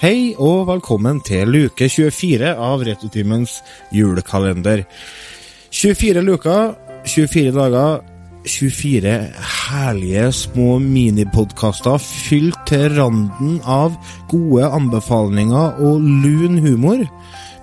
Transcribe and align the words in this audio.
Hei 0.00 0.32
og 0.40 0.64
velkommen 0.70 1.18
til 1.24 1.50
luke 1.52 1.88
24 1.92 2.54
av 2.56 2.80
Retutimens 2.86 3.58
julekalender. 3.92 4.86
24 5.76 6.22
luker, 6.24 6.70
24 7.04 7.52
dager, 7.52 7.98
24 8.48 9.12
herlige 9.68 10.30
små 10.32 10.78
minipodkaster 10.80 12.00
fylt 12.00 12.56
til 12.70 12.86
randen 12.96 13.58
av 13.68 13.98
gode 14.32 14.70
anbefalinger 14.80 15.82
og 15.84 16.00
lun 16.00 16.56
humor, 16.64 17.04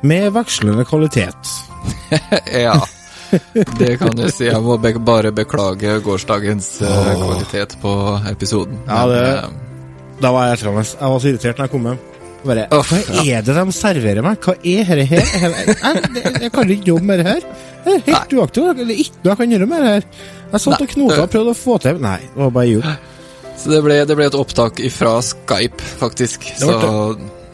med 0.05 0.29
vekslende 0.35 0.85
kvalitet. 0.85 1.53
ja, 2.67 2.75
det 3.81 3.95
kan 3.97 4.13
du 4.13 4.27
si. 4.29 4.45
Jeg 4.45 4.61
må 4.61 4.77
be 4.81 4.91
bare 5.01 5.33
beklage 5.33 5.97
gårsdagens 6.05 6.75
eh, 6.85 7.15
kvalitet 7.17 7.73
på 7.81 7.95
episoden. 8.29 8.77
Ja, 8.85 9.07
det- 9.09 9.23
Men, 9.23 9.55
uh, 9.55 9.63
Da 10.21 10.31
var 10.33 10.47
jeg 10.47 10.53
etter 10.57 10.71
Jeg 10.73 11.09
var 11.11 11.19
så 11.21 11.27
irritert 11.29 11.57
når 11.57 11.65
jeg 11.67 11.71
kom 11.71 11.83
hjem. 11.85 11.97
Bare, 12.47 12.65
Hva 12.71 13.23
er 13.23 13.45
det 13.45 13.55
de 13.57 13.75
serverer 13.75 14.25
meg? 14.25 14.39
Hva 14.43 14.55
er 14.57 14.91
dette 14.91 15.07
her? 15.11 15.31
Jeg, 15.43 15.53
jeg, 15.67 16.33
jeg 16.47 16.53
kan 16.55 16.73
ikke 16.77 16.91
jobbe 16.93 17.09
med 17.11 17.21
det 17.21 17.27
her. 17.27 17.45
Det 17.83 17.93
er 17.93 18.03
helt 18.09 18.35
uaktuelt. 18.39 18.81
Det 18.81 18.87
er 18.87 19.03
ikke 19.05 19.21
noe 19.23 19.31
jeg 19.33 19.39
kan 19.41 19.55
gjøre 19.55 19.69
med 19.71 19.85
det 19.85 19.93
her. 19.93 20.09
Jeg 20.47 20.63
satt 20.63 20.73
Nei, 20.73 20.81
og 20.87 20.91
knota 20.95 21.21
og 21.23 21.31
prøvde 21.35 21.53
å 21.53 21.57
få 21.59 21.77
til 21.83 22.03
Nei, 22.03 22.19
det 22.23 22.41
var 22.41 22.53
bare 22.55 22.69
jul. 22.69 22.91
Så 23.57 23.71
det 23.73 23.79
ble, 23.85 23.97
det 24.07 24.17
ble 24.19 24.27
et 24.29 24.37
opptak 24.37 24.79
ifra 24.85 25.15
Skype, 25.25 25.87
faktisk. 26.01 26.45
Så, 26.59 26.75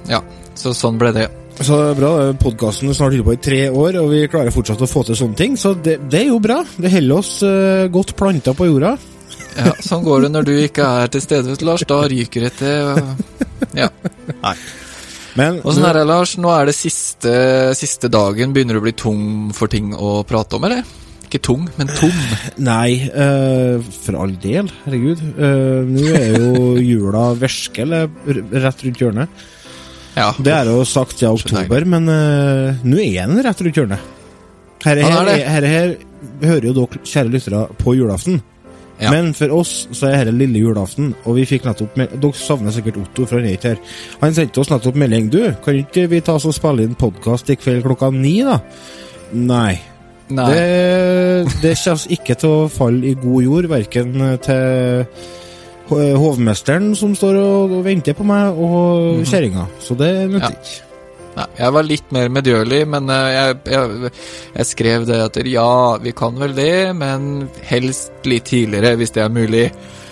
ja, 0.09 0.19
så 0.59 0.73
sånn 0.77 0.99
ble 1.01 1.13
det. 1.15 1.29
Så 1.61 1.77
det 1.77 1.89
er 1.93 1.97
bra. 1.99 2.11
Podkasten 2.41 2.89
er 2.89 2.97
snart 2.97 3.15
ute 3.15 3.25
på 3.27 3.35
i 3.37 3.41
tre 3.41 3.61
år, 3.69 3.97
og 4.01 4.09
vi 4.11 4.23
klarer 4.31 4.53
fortsatt 4.53 4.81
å 4.83 4.89
få 4.89 5.05
til 5.07 5.17
sånne 5.19 5.37
ting. 5.39 5.57
Så 5.59 5.75
det, 5.77 5.99
det 6.11 6.23
er 6.25 6.31
jo 6.31 6.39
bra. 6.43 6.59
Det 6.75 6.91
holder 6.91 7.19
oss 7.21 7.33
uh, 7.45 7.85
godt 7.93 8.15
planta 8.19 8.55
på 8.57 8.67
jorda. 8.71 8.95
Ja, 9.53 9.73
Sånn 9.85 10.01
går 10.05 10.25
det 10.25 10.31
når 10.33 10.47
du 10.47 10.53
ikke 10.57 10.85
er 11.03 11.11
til 11.13 11.21
stede, 11.21 11.55
Lars. 11.65 11.85
Da 11.89 12.01
ryker 12.09 12.47
det 12.47 12.55
til 12.57 13.03
Ja. 13.83 13.89
Men 15.39 15.61
Åssen 15.65 15.85
er 15.87 15.97
det, 15.97 16.03
Lars? 16.05 16.35
Nå 16.37 16.51
er 16.53 16.69
det 16.69 16.75
siste, 16.77 17.31
siste 17.77 18.09
dagen. 18.11 18.53
Begynner 18.53 18.77
du 18.77 18.83
å 18.83 18.85
bli 18.85 18.93
tung 18.97 19.23
for 19.55 19.71
ting 19.71 19.93
å 19.95 20.19
prate 20.29 20.59
om, 20.59 20.67
eller? 20.67 20.83
Ikke 21.25 21.41
tung, 21.41 21.65
men 21.79 21.89
tom. 21.97 22.13
Nei, 22.61 23.09
uh, 23.09 23.81
for 24.03 24.19
all 24.21 24.35
del. 24.43 24.69
Herregud. 24.85 25.23
Uh, 25.33 25.81
Nå 25.89 26.05
er 26.13 26.37
jo 26.37 26.75
jula 26.77 27.31
virkelig 27.41 28.03
rett 28.53 28.85
rundt 28.85 29.01
hjørnet. 29.01 29.43
Ja. 30.13 30.29
Det 30.37 30.53
er 30.53 30.69
jo 30.69 30.83
sagt 30.85 31.17
siden 31.17 31.33
oktober, 31.33 31.87
men 31.89 32.05
uh, 32.05 32.83
nå 32.85 32.99
er 33.01 33.25
den 33.25 33.41
rett 33.41 33.63
rundt 33.65 33.79
hjørnet. 33.81 34.11
Her, 34.83 34.99
her, 35.01 35.29
er 35.31 35.47
her, 35.47 35.65
her 35.65 35.93
hører 36.43 36.67
jo 36.69 36.73
dere, 36.77 37.01
kjære 37.07 37.33
lyttere, 37.33 37.61
på 37.81 37.95
julaften. 37.97 38.43
Ja. 39.01 39.09
Men 39.11 39.33
for 39.33 39.49
oss 39.57 39.87
så 39.91 40.07
er 40.07 40.25
dette 40.25 40.37
lille 40.37 40.59
julaften, 40.61 41.13
og 41.25 41.35
vi 41.35 41.45
fikk 41.49 41.65
nettopp 41.65 41.95
melding 41.97 42.21
Dere 42.21 42.33
savner 42.37 42.71
sikkert 42.75 42.97
Otto, 43.01 43.25
for 43.25 43.39
han 43.39 43.47
er 43.49 43.57
ikke 43.57 43.71
her. 43.73 43.79
Han 44.21 44.33
sendte 44.37 44.61
oss 44.61 44.69
nettopp 44.69 44.95
melding. 45.01 45.31
Du, 45.33 45.39
kan 45.65 45.79
ikke 45.81 46.05
vi 46.11 46.19
ta 46.21 46.35
oss 46.37 46.45
og 46.45 46.53
spille 46.53 46.85
inn 46.85 46.93
podkast 46.95 47.49
i 47.49 47.55
kveld 47.59 47.83
klokka 47.83 48.11
ni, 48.13 48.35
da? 48.45 48.59
Nei. 49.33 49.79
Nei. 50.33 50.45
Det, 50.53 51.47
det 51.61 51.73
kommer 51.83 52.13
ikke 52.15 52.35
til 52.39 52.49
å 52.49 52.69
falle 52.71 53.09
i 53.11 53.15
god 53.19 53.43
jord, 53.43 53.67
verken 53.73 54.13
til 54.45 55.05
hovmesteren 55.93 56.93
som 56.97 57.11
står 57.17 57.35
og, 57.41 57.73
og 57.79 57.83
venter 57.85 58.15
på 58.17 58.23
meg, 58.25 58.55
og 58.55 59.19
Mhm. 59.19 59.25
kjerringa. 59.29 59.65
Så 59.83 59.97
det 59.99 60.29
nytter 60.31 60.53
Ja. 60.53 60.89
Nei, 61.33 61.45
jeg 61.57 61.73
var 61.73 61.85
litt 61.87 62.11
mer 62.13 62.27
medgjørlig, 62.29 62.79
men 62.93 63.09
eh, 63.09 63.29
jeg, 63.33 63.55
jeg, 63.73 64.11
jeg 64.53 64.67
skrev 64.69 65.05
det 65.09 65.17
etter 65.23 65.47
ja, 65.49 65.65
vi 66.03 66.11
kan 66.13 66.35
vel 66.37 66.53
det, 66.57 66.93
men 66.99 67.47
helst 67.65 68.27
litt 68.29 68.45
tidligere, 68.51 68.91
hvis 68.99 69.15
det 69.15 69.23
er 69.25 69.31
mulig. 69.33 69.63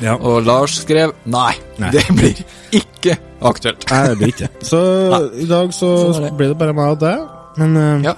Ja. 0.02 0.16
Og 0.18 0.40
Lars 0.48 0.80
skrev 0.82 1.14
nei, 1.30 1.52
Nei. 1.78 1.92
det 1.94 2.02
blir 2.18 2.42
ikke 2.82 3.20
aktuelt. 3.46 3.86
Nei, 3.92 4.02
det 4.10 4.18
blir 4.18 4.34
ikke. 4.34 4.50
Så 4.66 4.82
i 5.38 5.46
dag 5.50 5.70
så 5.78 5.92
Sånn 6.08 6.26
det. 6.26 6.34
ble 6.40 6.50
det 6.54 6.58
bare 6.58 6.74
meg 6.78 6.96
og 6.96 7.04
deg. 7.06 7.28
Men 7.62 7.78
uh, 7.78 8.06
Ja. 8.10 8.16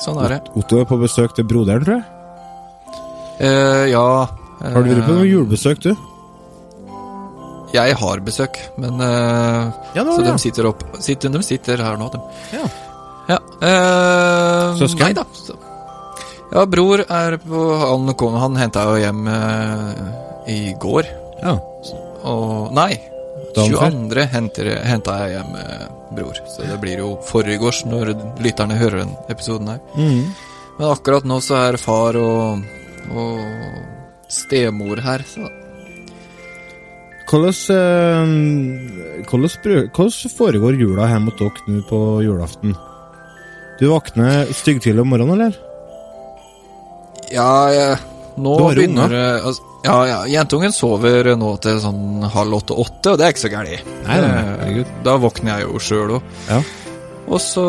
Sånn 0.00 0.16
er 0.24 0.32
det. 0.36 0.40
Otto 0.56 0.78
er 0.80 0.86
på 0.88 0.96
besøk 1.02 1.34
til 1.36 1.44
broderen, 1.50 1.84
tror 1.84 1.98
jeg. 1.98 2.06
Uh, 3.40 3.84
ja 3.92 4.04
Har 4.60 4.84
du 4.84 4.90
vært 4.94 5.06
på 5.08 5.14
noe 5.18 5.28
julebesøk, 5.28 5.80
du? 5.84 5.92
Jeg 7.74 7.96
har 8.00 8.22
besøk, 8.26 8.56
men 8.82 8.98
uh, 8.98 9.70
Ja, 9.94 10.04
Så 10.04 10.22
de 10.26 10.36
sitter 10.42 10.68
opp 10.70 10.82
sitter, 10.98 11.30
De 11.30 11.42
sitter 11.46 11.82
her 11.84 11.98
nå, 12.00 12.08
de. 12.10 12.20
Ja. 12.56 12.64
Ja. 13.30 13.38
Uh, 13.62 14.78
Søsken? 14.80 15.04
Nei 15.04 15.12
da. 15.14 15.26
Så. 15.36 15.54
Ja, 16.50 16.64
bror 16.66 17.04
er 17.04 17.36
på 17.38 17.60
Han, 17.78 18.10
han 18.42 18.58
henta 18.58 18.88
jo 18.90 18.98
hjem 18.98 19.22
uh, 19.30 20.02
i 20.50 20.74
går. 20.82 21.06
Ja. 21.44 21.54
Og 22.26 22.74
Nei. 22.74 22.92
22. 23.54 24.26
henter, 24.30 24.68
henta 24.86 25.16
jeg 25.24 25.38
hjem 25.38 25.54
bror. 26.14 26.36
Så 26.50 26.66
det 26.66 26.76
blir 26.82 27.00
jo 27.02 27.14
forgårs 27.26 27.84
når 27.88 28.12
lytterne 28.42 28.76
hører 28.78 29.02
den 29.04 29.14
episoden 29.32 29.72
her. 29.72 29.80
Mm. 29.98 30.28
Men 30.78 30.86
akkurat 30.90 31.26
nå 31.26 31.40
så 31.42 31.58
er 31.66 31.78
far 31.80 32.18
og, 32.20 32.62
og 33.10 34.30
stemor 34.30 35.02
her, 35.02 35.24
så 35.26 35.48
Hvordan, 37.30 37.54
eh, 37.70 39.24
hvordan, 39.30 40.30
foregår 40.34 40.78
jula 40.80 41.06
hjemme 41.12 41.30
hos 41.30 41.38
dere 41.38 41.74
nå 41.76 41.82
på 41.86 41.98
julaften? 42.26 42.74
Du 43.78 43.86
våkner 43.86 44.50
styggtidlig 44.50 45.04
om 45.04 45.12
morgenen, 45.14 45.38
eller? 45.38 45.58
Ja, 47.30 47.70
jeg, 47.70 48.00
nå 48.42 48.56
begynner 48.58 49.12
det 49.12 49.26
altså, 49.46 49.62
Ja, 49.84 49.94
ja, 50.08 50.18
jentungen 50.28 50.74
sover 50.74 51.30
nå 51.38 51.54
til 51.62 51.78
sånn 51.80 52.26
halv 52.34 52.58
åtte-åtte, 52.58 53.14
og 53.14 53.20
det 53.20 53.24
er 53.24 53.32
ikke 53.32 53.46
så 53.46 53.52
gærent. 53.54 53.94
Nei, 54.08 54.18
nei, 54.26 54.82
Eh. 54.82 54.90
Da 55.06 55.14
våkner 55.16 55.54
jeg 55.54 55.68
jo 55.68 55.80
sjøl 55.80 56.16
òg. 56.18 56.34
Ja. 56.50 56.58
Og 57.30 57.38
så 57.38 57.64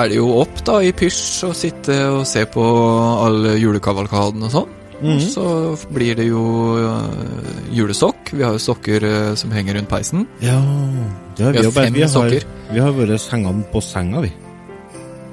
er 0.00 0.08
det 0.08 0.16
jo 0.16 0.32
opp 0.40 0.64
da 0.64 0.80
i 0.80 0.94
pysj 0.96 1.44
og 1.50 1.54
sitte 1.54 2.00
og 2.08 2.24
se 2.26 2.46
på 2.48 2.64
alle 2.64 3.58
julekavalkaden 3.60 4.48
og 4.48 4.54
sånn. 4.54 4.77
Og 4.98 5.20
så 5.22 5.44
blir 5.94 6.16
det 6.18 6.24
jo 6.28 6.40
øh, 6.78 7.76
julesokk. 7.76 8.32
Vi 8.34 8.42
har 8.42 8.56
jo 8.56 8.58
sokker 8.58 9.04
øh, 9.06 9.36
som 9.38 9.52
henger 9.54 9.76
rundt 9.78 9.88
peisen. 9.88 10.24
Ja, 10.42 10.56
Vi 11.38 11.44
vi, 11.52 11.62
har 11.64 11.70
fem 11.70 11.94
vi 11.94 12.02
har, 12.02 12.10
sokker. 12.10 12.46
Vi 12.72 12.80
har 12.82 12.90
vært 12.96 13.28
hengende 13.32 13.64
på 13.72 13.80
senga, 13.84 14.20
vi. 14.26 14.32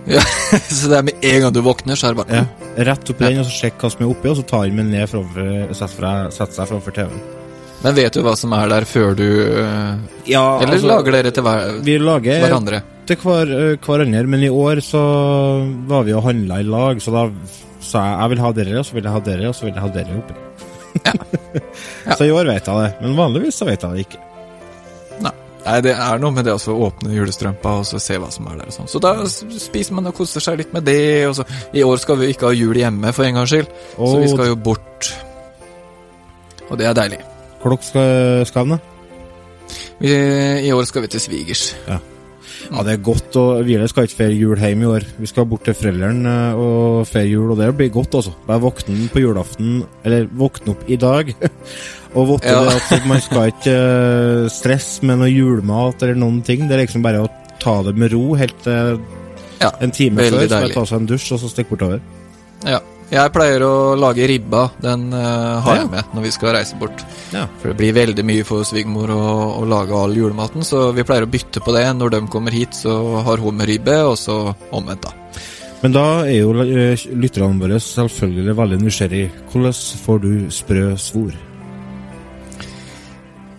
Ja, 0.05 0.21
så 0.77 0.89
det 0.91 0.97
er 0.99 1.05
med 1.07 1.23
en 1.25 1.41
gang 1.41 1.53
du 1.55 1.61
våkner, 1.65 1.97
så 1.97 2.11
er 2.11 2.13
det 2.13 2.21
bare 2.21 2.43
Ja. 2.43 2.45
Rett 2.91 3.09
oppi 3.09 3.25
den, 3.25 3.39
og 3.41 3.47
så 3.49 3.55
sjekk 3.55 3.81
hva 3.81 3.89
som 3.89 4.03
er 4.05 4.11
oppi, 4.11 4.29
og 4.29 4.37
så 4.37 4.43
tar 4.45 4.67
den 4.69 4.91
ned 4.91 5.07
framfor 5.09 5.47
Setter 5.73 5.95
fra- 5.97 6.29
setter 6.35 6.53
seg 6.59 6.69
framfor 6.69 6.93
TV-en. 6.93 7.23
Men 7.81 7.95
vet 7.97 8.13
du 8.13 8.21
hva 8.25 8.35
som 8.37 8.53
er 8.53 8.69
der 8.69 8.85
før 8.85 9.15
du 9.17 9.25
øh, 9.25 9.95
Ja, 10.29 10.43
Eller 10.61 10.73
altså, 10.77 10.87
lager 10.87 11.11
dere 11.17 11.31
til 11.33 11.43
hver, 11.45 11.73
Vi 11.85 11.97
lager 11.97 12.39
hverandre? 12.45 12.83
Til 13.09 13.21
hver, 13.21 13.53
eh, 13.53 13.77
hverandre, 13.85 14.25
men 14.27 14.43
i 14.45 14.51
år 14.51 14.81
så 14.85 15.01
var 15.89 16.05
vi 16.07 16.15
og 16.17 16.25
handla 16.25 16.59
i 16.61 16.67
lag, 16.67 17.01
så 17.03 17.13
da 17.15 17.25
sa 17.85 18.05
jeg 18.05 18.19
jeg 18.19 18.33
vil 18.33 18.43
ha 18.45 18.51
dere, 18.59 18.77
og 18.79 18.85
så 18.85 18.97
vil 18.97 19.07
jeg 19.07 19.15
ha 19.15 19.25
dere, 19.29 19.49
og 19.49 19.55
så 19.57 19.67
vil 19.67 19.73
jeg 19.73 19.85
ha 19.85 19.95
dere 19.99 20.21
oppi. 20.21 20.39
Ja. 22.05 22.15
Så 22.15 22.27
i 22.27 22.31
år 22.31 22.45
vet 22.47 22.67
jeg 22.69 22.77
det, 22.77 22.89
men 23.01 23.17
vanligvis 23.17 23.57
så 23.59 23.65
vet 23.67 23.81
jeg 23.83 23.91
det 23.91 24.03
ikke. 24.05 24.19
Nei, 25.65 25.79
det 25.81 25.95
er 25.97 26.19
noe 26.21 26.29
med 26.29 26.45
det 26.45 26.53
å 26.53 26.73
åpne 26.85 27.15
julestrømpa 27.15 27.71
og 27.79 27.87
så 27.89 27.97
se 28.01 28.19
hva 28.21 28.27
som 28.33 28.45
er 28.51 28.59
der. 28.59 28.69
og 28.69 28.75
sånn. 28.75 28.89
Så 28.91 29.01
da 29.01 29.15
spiser 29.25 29.97
man 29.97 30.11
og 30.11 30.13
koser 30.17 30.43
seg 30.43 30.59
litt 30.61 30.73
med 30.75 30.85
det. 30.85 31.25
Og 31.25 31.33
så. 31.39 31.45
I 31.73 31.81
år 31.81 31.97
skal 32.03 32.19
vi 32.21 32.29
ikke 32.33 32.51
ha 32.51 32.53
jul 32.53 32.77
hjemme, 32.77 33.13
for 33.17 33.25
en 33.25 33.39
gangs 33.39 33.49
skyld. 33.49 33.71
Så 33.97 34.11
vi 34.21 34.29
skal 34.29 34.51
jo 34.51 34.59
bort. 34.61 35.09
Og 36.69 36.77
det 36.77 36.85
er 36.85 36.97
deilig. 36.97 37.21
hvor 37.61 37.73
dere 37.73 37.87
skal, 37.89 38.45
skal 38.45 38.77
I 40.05 40.71
år 40.71 40.85
skal 40.85 41.01
vi 41.01 41.07
til 41.15 41.23
svigers. 41.23 41.71
Ja, 41.89 41.97
det 42.85 42.93
er 42.95 43.01
godt, 43.03 43.35
og 43.41 43.65
vi 43.67 43.75
skal 43.91 44.07
ikke 44.07 44.17
feire 44.19 44.37
jul 44.37 44.57
hjemme 44.59 44.85
i 44.85 44.89
år. 44.89 45.05
Vi 45.19 45.27
skal 45.29 45.45
bort 45.49 45.65
til 45.67 45.75
foreldrene 45.77 46.33
eh, 46.51 46.61
og 46.61 47.07
feire 47.09 47.29
jul, 47.33 47.51
og 47.53 47.59
det 47.61 47.69
blir 47.77 47.91
godt, 47.93 48.15
altså. 48.21 48.33
Bare 48.47 48.63
våkne 48.63 49.09
på 49.13 49.21
julaften, 49.23 49.83
eller 50.05 50.27
våkne 50.31 50.73
opp 50.75 50.83
i 50.89 50.97
dag, 51.01 51.33
og 52.15 52.29
vite 52.33 52.53
Ja. 52.55 52.63
at 52.77 53.07
man 53.09 53.21
skal 53.21 53.51
ikke 53.51 53.75
eh, 53.75 54.49
stresse 54.53 55.05
med 55.05 55.19
noe 55.21 55.29
julemat 55.31 56.01
eller 56.03 56.15
noen 56.19 56.41
ting. 56.47 56.67
Det 56.69 56.77
er 56.77 56.85
liksom 56.85 57.03
bare 57.05 57.25
å 57.25 57.31
ta 57.61 57.81
det 57.87 57.95
med 57.99 58.13
ro 58.15 58.33
helt 58.39 58.57
til 58.65 58.99
Ja, 59.61 59.69
en 59.81 59.91
time 59.95 60.19
før, 60.19 60.41
så 60.45 60.49
bare 60.59 60.73
ta 60.75 60.83
seg 60.85 60.99
en 61.01 61.07
dusj, 61.09 61.29
og 61.35 61.39
så 61.43 61.49
stikke 61.51 61.75
bortover. 61.75 62.01
Ja. 62.67 62.79
Jeg 63.11 63.31
pleier 63.35 63.61
å 63.61 63.73
lage 63.99 64.25
ribba. 64.27 64.63
Den 64.81 65.11
uh, 65.13 65.61
har 65.61 65.75
Ja. 65.75 65.81
jeg 65.83 65.91
med 65.91 66.15
når 66.15 66.23
vi 66.25 66.31
skal 66.33 66.55
reise 66.55 66.77
bort. 66.81 67.03
Ja. 67.31 67.45
For 67.61 67.69
det 67.69 67.77
blir 67.77 67.93
veldig 67.93 68.25
mye 68.25 68.45
for 68.47 68.65
svigermor 68.65 69.11
å, 69.13 69.21
å 69.61 69.65
lage 69.69 69.93
all 69.93 70.15
julematen, 70.17 70.65
så 70.65 70.87
vi 70.95 71.05
pleier 71.05 71.27
å 71.27 71.29
bytte 71.29 71.61
på 71.61 71.75
det. 71.75 71.85
Når 71.99 72.15
de 72.15 72.21
kommer 72.33 72.51
hit, 72.55 72.73
så 72.73 73.21
har 73.27 73.37
hun 73.43 73.57
med 73.61 73.69
ribbe, 73.69 73.99
og 74.09 74.17
så 74.17 74.39
omvendt, 74.73 75.05
da. 75.05 75.13
Men 75.83 75.93
da 75.93 76.05
er 76.25 76.39
jo 76.39 76.53
eh, 76.63 76.97
lytterne 77.13 77.61
våre 77.61 77.77
selvfølgelig 77.83 78.55
veldig 78.57 78.79
nysgjerrig. 78.81 79.25
Hvordan 79.51 79.75
får 80.05 80.23
du 80.23 80.31
sprø 80.49 80.85
svor? 80.97 81.35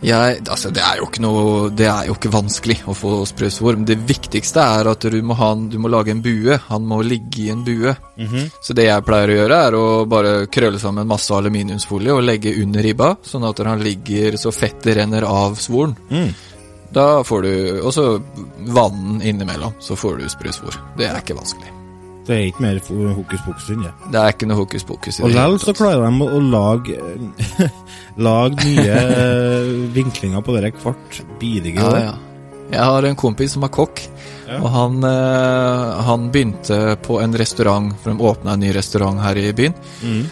Jeg, 0.05 0.41
altså 0.53 0.71
det 0.75 0.83
er 0.85 0.99
jo 1.01 1.07
ikke 1.09 1.23
noe 1.25 1.71
Det 1.73 1.87
er 1.89 2.09
jo 2.09 2.17
ikke 2.19 2.33
vanskelig 2.35 2.77
å 2.87 2.95
få 2.97 3.13
sprøsvorm. 3.29 3.87
det 3.89 3.97
viktigste 4.07 4.61
er 4.61 4.91
at 4.91 5.07
du 5.13 5.17
må, 5.25 5.37
ha, 5.39 5.55
du 5.55 5.79
må 5.81 5.89
lage 5.93 6.13
en 6.13 6.23
bue. 6.23 6.59
Han 6.69 6.85
må 6.89 7.01
ligge 7.03 7.47
i 7.47 7.51
en 7.51 7.65
bue. 7.65 7.95
Så 8.63 8.77
det 8.77 8.89
jeg 8.89 9.07
pleier 9.07 9.33
å 9.33 9.39
gjøre, 9.41 9.61
er 9.69 9.79
å 9.79 9.87
bare 10.09 10.35
krølle 10.53 10.81
sammen 10.83 11.09
masse 11.09 11.33
aluminiumsfolie 11.35 12.15
og 12.15 12.27
legge 12.27 12.55
under 12.63 12.85
ribba, 12.85 13.15
sånn 13.25 13.49
at 13.49 13.65
han 13.67 13.83
ligger 13.83 14.37
så 14.41 14.53
fettet 14.55 14.97
renner 15.01 15.27
av 15.29 15.57
svoren. 15.61 15.97
Mm. 16.11 16.31
Da 16.97 17.25
får 17.27 17.43
du 17.43 17.81
også 17.83 18.07
vann 18.73 19.21
innimellom, 19.23 19.75
så 19.81 19.97
får 19.97 20.23
du 20.23 20.29
sprøsvor. 20.33 20.79
Det 20.97 21.09
er 21.09 21.19
ikke 21.21 21.37
vanskelig. 21.37 21.75
Det 22.26 22.34
er 22.34 22.46
ikke 22.50 22.62
mer 22.64 22.81
hokus 23.14 23.43
pokus 23.46 23.69
enn 23.70 23.84
det. 23.87 23.93
Det 24.11 24.19
er 24.20 24.32
ikke 24.34 24.49
noe 24.50 24.58
hokus 24.58 24.82
pokus 24.87 25.20
Og 25.23 25.31
likevel 25.31 25.58
så 25.62 25.75
klarer 25.78 26.08
de 26.11 26.26
å 26.26 26.40
lage 26.43 26.96
Lage 28.26 28.64
nye 28.67 28.96
vinklinger 29.94 30.43
på 30.43 30.56
dere 30.56 30.73
hvert 30.82 31.20
bidige 31.40 31.78
Ja, 31.78 31.90
år. 31.90 31.99
ja. 32.02 32.14
Jeg 32.73 32.82
har 32.82 33.06
en 33.06 33.14
kompis 33.19 33.52
som 33.55 33.62
er 33.62 33.70
kokk, 33.70 34.00
Ja. 34.49 34.56
og 34.58 34.69
han, 34.75 34.96
eh, 35.06 36.02
han 36.02 36.31
begynte 36.34 36.96
på 37.02 37.20
en 37.23 37.32
restaurant, 37.38 37.93
for 38.02 38.11
de 38.11 38.19
åpna 38.26 38.55
en 38.55 38.61
ny 38.61 38.73
restaurant 38.75 39.20
her 39.23 39.37
i 39.38 39.52
byen. 39.52 39.75
Mm. 40.02 40.25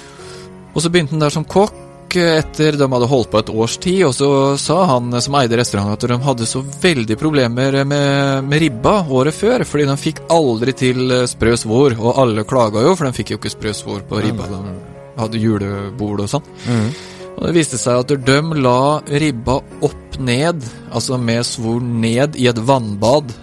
Og 0.75 0.83
så 0.83 0.91
begynte 0.91 1.15
han 1.15 1.21
der 1.23 1.31
som 1.31 1.45
kokk 1.45 1.75
etter 2.21 2.77
de 2.79 2.87
hadde 2.93 3.09
holdt 3.11 3.31
på 3.33 3.41
et 3.43 3.51
års 3.53 3.77
tid, 3.83 4.03
og 4.09 4.15
så 4.17 4.29
sa 4.61 4.81
han 4.93 5.15
som 5.25 5.37
eide 5.41 5.59
restauranten 5.61 5.95
at 5.97 6.07
de 6.11 6.19
hadde 6.27 6.49
så 6.49 6.63
veldig 6.63 7.17
problemer 7.21 7.81
med, 7.85 8.45
med 8.49 8.63
ribba 8.63 8.97
året 9.09 9.37
før, 9.37 9.65
fordi 9.69 9.89
de 9.91 9.97
fikk 10.01 10.23
aldri 10.35 10.75
til 10.77 11.05
eh, 11.11 11.27
sprø 11.31 11.57
svor, 11.61 11.97
og 11.99 12.21
alle 12.23 12.47
klaga 12.49 12.85
jo, 12.85 12.95
for 12.99 13.09
de 13.09 13.17
fikk 13.17 13.35
jo 13.35 13.41
ikke 13.41 13.55
sprø 13.55 13.75
svor 13.77 14.05
på 14.09 14.23
ribba. 14.25 14.49
De 14.51 14.77
hadde 15.21 15.43
julebord 15.43 16.25
og 16.25 16.31
sånn. 16.31 16.49
Mm. 16.67 16.89
Og 17.35 17.47
det 17.49 17.55
viste 17.57 17.81
seg 17.81 18.03
at 18.05 18.13
de 18.27 18.41
la 18.63 18.81
ribba 19.25 19.59
opp 19.87 20.19
ned, 20.23 20.63
altså 20.95 21.19
med 21.19 21.43
svor 21.47 21.83
ned 21.83 22.39
i 22.39 22.47
et 22.51 22.61
vannbad. 22.63 23.35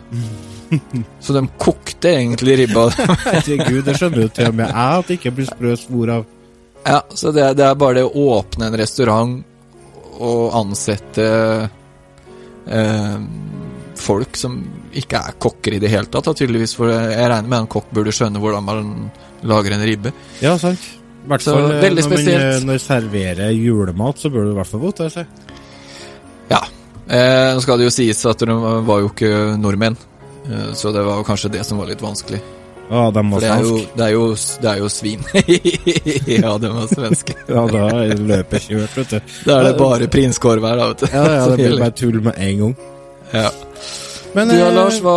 Så 1.19 1.33
de 1.35 1.43
kokte 1.59 2.13
egentlig 2.15 2.61
ribba. 2.61 2.87
Herregud, 3.25 3.83
det 3.87 3.97
skjønner 3.99 4.23
jo 4.23 4.29
til 4.31 4.51
og 4.51 4.61
med 4.61 4.71
jeg 4.71 5.01
at 5.01 5.09
det 5.09 5.19
ikke 5.19 5.35
blir 5.39 5.49
sprø 5.49 5.75
svor 5.79 6.13
av. 6.19 6.29
ja, 6.85 7.01
så 7.13 7.31
det, 7.35 7.53
det 7.59 7.65
er 7.67 7.79
bare 7.79 7.99
det 7.99 8.05
å 8.07 8.27
åpne 8.37 8.69
en 8.69 8.77
restaurant 8.79 9.39
og 10.21 10.55
ansette 10.57 11.25
eh, 12.67 13.17
folk 14.01 14.37
som 14.37 14.57
ikke 14.97 15.21
er 15.21 15.37
kokker 15.41 15.77
i 15.77 15.81
det 15.81 15.91
hele 15.91 16.09
tatt, 16.11 16.27
da, 16.27 16.33
tydeligvis. 16.37 16.75
For 16.77 16.91
jeg 16.91 17.29
regner 17.31 17.49
med 17.49 17.63
en 17.63 17.69
kokk 17.71 17.91
burde 17.95 18.13
skjønne 18.15 18.41
hvordan 18.41 18.65
man 18.67 18.91
lager 19.47 19.75
en 19.75 19.85
ribbe. 19.87 20.13
Ja, 20.43 20.57
sant. 20.61 20.83
Hvert 21.21 21.45
fall 21.45 21.67
så, 21.67 21.73
veldig 21.83 22.03
når 22.03 22.09
man 22.09 22.17
spesielt. 22.17 22.45
eh, 22.47 22.63
når 22.65 22.79
serverer 22.81 23.51
julemat, 23.53 24.21
så 24.21 24.31
bør 24.33 24.47
du 24.47 24.53
i 24.53 24.57
hvert 24.57 24.71
fall 24.71 24.81
vite 24.85 25.09
det. 25.13 25.25
Ja. 26.49 26.61
Eh, 27.11 27.51
nå 27.55 27.61
skal 27.61 27.81
det 27.81 27.89
jo 27.89 27.93
sies 27.93 28.25
at 28.29 28.41
de 28.41 28.55
var 28.87 29.03
jo 29.03 29.11
ikke 29.11 29.29
nordmenn, 29.61 29.97
eh, 30.47 30.71
så 30.77 30.93
det 30.95 31.05
var 31.05 31.21
kanskje 31.27 31.53
det 31.57 31.65
som 31.67 31.81
var 31.81 31.91
litt 31.91 32.01
vanskelig. 32.01 32.41
Ja, 32.91 33.05
de 33.15 33.21
var 33.31 33.39
det 33.39 33.49
svenske. 33.49 33.87
det 33.95 34.03
er 34.05 34.11
jo, 34.11 34.25
det 34.61 34.69
er 34.71 34.79
jo 34.81 34.89
svin. 34.91 35.21
ja, 36.43 36.53
de 36.59 36.71
var 36.75 36.87
svenske. 36.91 37.35
Ja, 37.55 37.63
da 37.71 37.83
er 38.03 38.19
løpet 38.19 38.65
kjørt, 38.67 38.97
vet 38.99 39.13
du. 39.15 39.35
Da 39.47 39.59
er 39.61 39.69
det 39.69 39.73
bare 39.79 40.09
prinskorv 40.11 40.65
her, 40.67 40.75
da, 40.81 40.87
vet 40.91 41.05
du. 41.05 41.07
Ja, 41.13 41.23
ja, 41.37 41.45
det 41.53 41.57
blir 41.61 41.79
bare 41.85 41.95
tull 42.01 42.19
med 42.25 42.35
en 42.37 42.57
gang. 42.65 42.75
ja. 43.33 43.49
Men 44.33 44.47
Du 44.47 44.55
da, 44.55 44.67
eh, 44.69 44.75
Lars, 44.75 44.99
hva, 45.03 45.15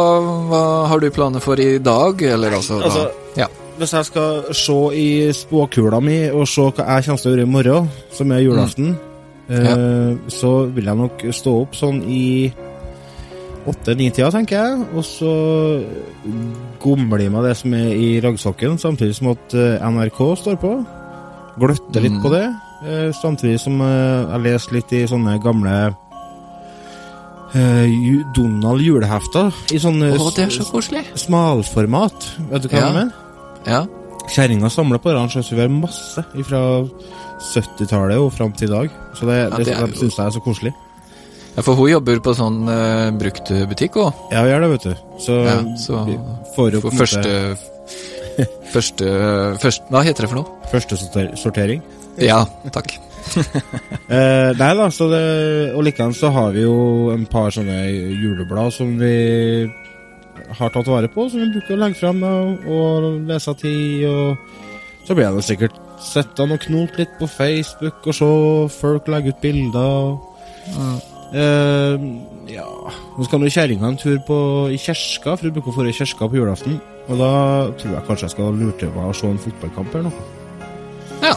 hva 0.50 0.60
har 0.90 0.98
du 1.02 1.06
planer 1.14 1.42
for 1.42 1.60
i 1.62 1.78
dag? 1.78 2.22
Eller 2.22 2.56
altså, 2.56 2.80
da? 2.80 2.88
altså, 2.88 3.04
Ja. 3.38 3.46
Hvis 3.78 3.92
jeg 3.94 4.06
skal 4.06 4.54
se 4.54 4.74
i 4.94 5.06
spåkula 5.34 5.98
mi 6.02 6.16
og 6.30 6.46
se 6.50 6.62
hva 6.70 6.84
jeg 6.96 7.04
kommer 7.08 7.22
til 7.22 7.30
å 7.30 7.34
gjøre 7.34 7.46
i 7.46 7.50
morgen, 7.50 7.88
som 8.14 8.32
er 8.34 8.42
julaften, 8.42 8.92
eh, 9.50 10.14
så 10.30 10.52
vil 10.74 10.90
jeg 10.90 10.98
nok 10.98 11.24
stå 11.34 11.54
opp 11.62 11.74
sånn 11.78 12.02
i 12.10 12.24
åtte-ni-tida, 13.70 14.30
tenker 14.34 14.58
jeg, 14.60 14.84
og 14.94 15.04
så 15.06 15.30
gomler 16.82 17.24
jeg 17.24 17.32
meg 17.32 17.46
det 17.48 17.54
som 17.56 17.74
er 17.78 17.90
i 17.96 18.08
raggsokken, 18.24 18.78
samtidig 18.80 19.16
som 19.16 19.30
at 19.32 19.56
eh, 19.56 19.80
NRK 19.88 20.20
står 20.42 20.58
på. 20.60 20.72
Gløtter 21.60 22.02
litt 22.04 22.16
Mm. 22.18 22.22
på 22.22 22.32
det, 22.34 22.44
eh, 22.84 23.10
samtidig 23.16 23.60
som 23.62 23.80
eh, 23.80 24.32
jeg 24.34 24.44
leser 24.46 24.72
litt 24.78 24.92
i 24.92 25.04
sånne 25.08 25.38
gamle 25.42 25.76
Donald 28.34 28.82
julehefter 28.82 29.52
i 29.70 29.78
sånne 29.78 30.08
oh, 30.16 30.30
så 30.50 30.72
smalformat. 31.14 32.24
Vet 32.50 32.62
du 32.64 32.68
hva 32.68 32.80
Ja. 32.80 32.86
jeg 32.88 32.94
mener? 32.94 33.12
Ja. 33.64 33.86
Kjerringa 34.26 34.70
samler 34.72 34.98
på 34.98 35.12
det, 35.12 35.44
så 35.44 35.54
vi 35.54 35.60
har 35.60 35.68
masse 35.68 36.24
fra 36.48 36.62
70-tallet 37.54 38.18
og 38.18 38.32
fram 38.32 38.52
til 38.52 38.68
i 38.68 38.72
dag. 38.72 38.90
Så 39.14 39.26
det, 39.28 39.36
Ja, 39.38 39.56
det, 39.56 39.66
det 39.66 39.76
det 39.78 39.98
syns 39.98 40.16
jeg 40.18 40.26
er 40.26 40.30
så 40.30 40.40
koselig. 40.42 40.74
Ja, 41.54 41.62
for 41.62 41.78
hun 41.78 41.90
jobber 41.92 42.20
på 42.24 42.34
sånn 42.36 42.62
uh, 42.68 43.10
bruktbutikk 43.20 43.96
òg. 44.02 44.24
Ja, 44.34 44.42
hun 44.44 44.50
gjør 44.52 44.64
det, 44.64 44.70
vet 44.74 44.86
du. 44.88 44.94
Så, 45.22 45.38
Ja, 45.46 45.56
så 45.78 46.02
For 46.56 46.74
en 46.74 46.98
første 46.98 47.34
Første, 48.74 49.06
første 49.62 49.84
Hva 49.94 50.00
heter 50.02 50.24
det 50.26 50.30
for 50.32 50.40
noe? 50.40 50.48
måte 50.48 50.72
første 50.74 50.96
sorter- 50.98 51.34
sortering. 51.38 51.82
Ja, 52.18 52.44
takk. 52.74 52.96
Eh, 54.04 54.50
nei 54.60 54.66
da, 54.76 54.84
så 54.92 55.06
det, 55.08 55.20
og 55.72 55.80
likeens 55.86 56.18
så 56.20 56.28
har 56.34 56.50
vi 56.52 56.60
jo 56.66 56.74
en 57.14 57.22
par 57.30 57.48
sånne 57.54 57.86
juleblad 57.88 58.68
som 58.76 58.90
vi 59.00 59.64
har 60.58 60.70
tatt 60.74 60.90
vare 60.92 61.08
på, 61.08 61.24
som 61.32 61.40
vi 61.40 61.48
bruker 61.54 61.72
å 61.72 61.80
legge 61.80 61.96
frem 62.02 62.20
og, 62.28 62.66
og 62.68 63.06
lese 63.30 63.54
til, 63.62 64.04
og 64.10 65.08
så 65.08 65.16
blir 65.16 65.32
det 65.38 65.46
sikkert 65.48 65.80
sittende 66.04 66.58
og 66.58 66.66
knolt 66.66 67.00
litt 67.00 67.16
på 67.16 67.30
Facebook 67.32 68.04
og 68.12 68.18
se 68.20 68.28
folk 68.76 69.08
legge 69.08 69.32
ut 69.32 69.40
bilder. 69.40 70.12
og 70.12 71.13
Eh, 71.34 72.04
ja 72.54 72.66
Nå 73.16 73.24
skal 73.26 73.40
nå 73.42 73.48
kjerringa 73.50 73.88
en 73.88 73.96
tur 73.98 74.18
på, 74.26 74.36
i 74.74 74.78
kirka, 74.78 75.34
for 75.34 75.48
hun 75.48 75.54
bruker 75.56 75.72
å 75.72 75.84
dra 75.84 75.90
i 75.90 75.96
kirka 75.96 76.28
på 76.30 76.38
julaften. 76.38 76.76
Og 77.08 77.18
da 77.20 77.30
tror 77.80 77.92
jeg 77.96 78.06
kanskje 78.08 78.26
jeg 78.28 78.34
skal 78.36 78.56
lure 78.58 78.74
til 78.80 78.90
meg 78.94 79.10
å 79.10 79.14
se 79.16 79.28
en 79.30 79.40
fotballkamp 79.42 79.94
eller 79.98 80.08
noe. 80.10 80.26
Ja. 81.24 81.34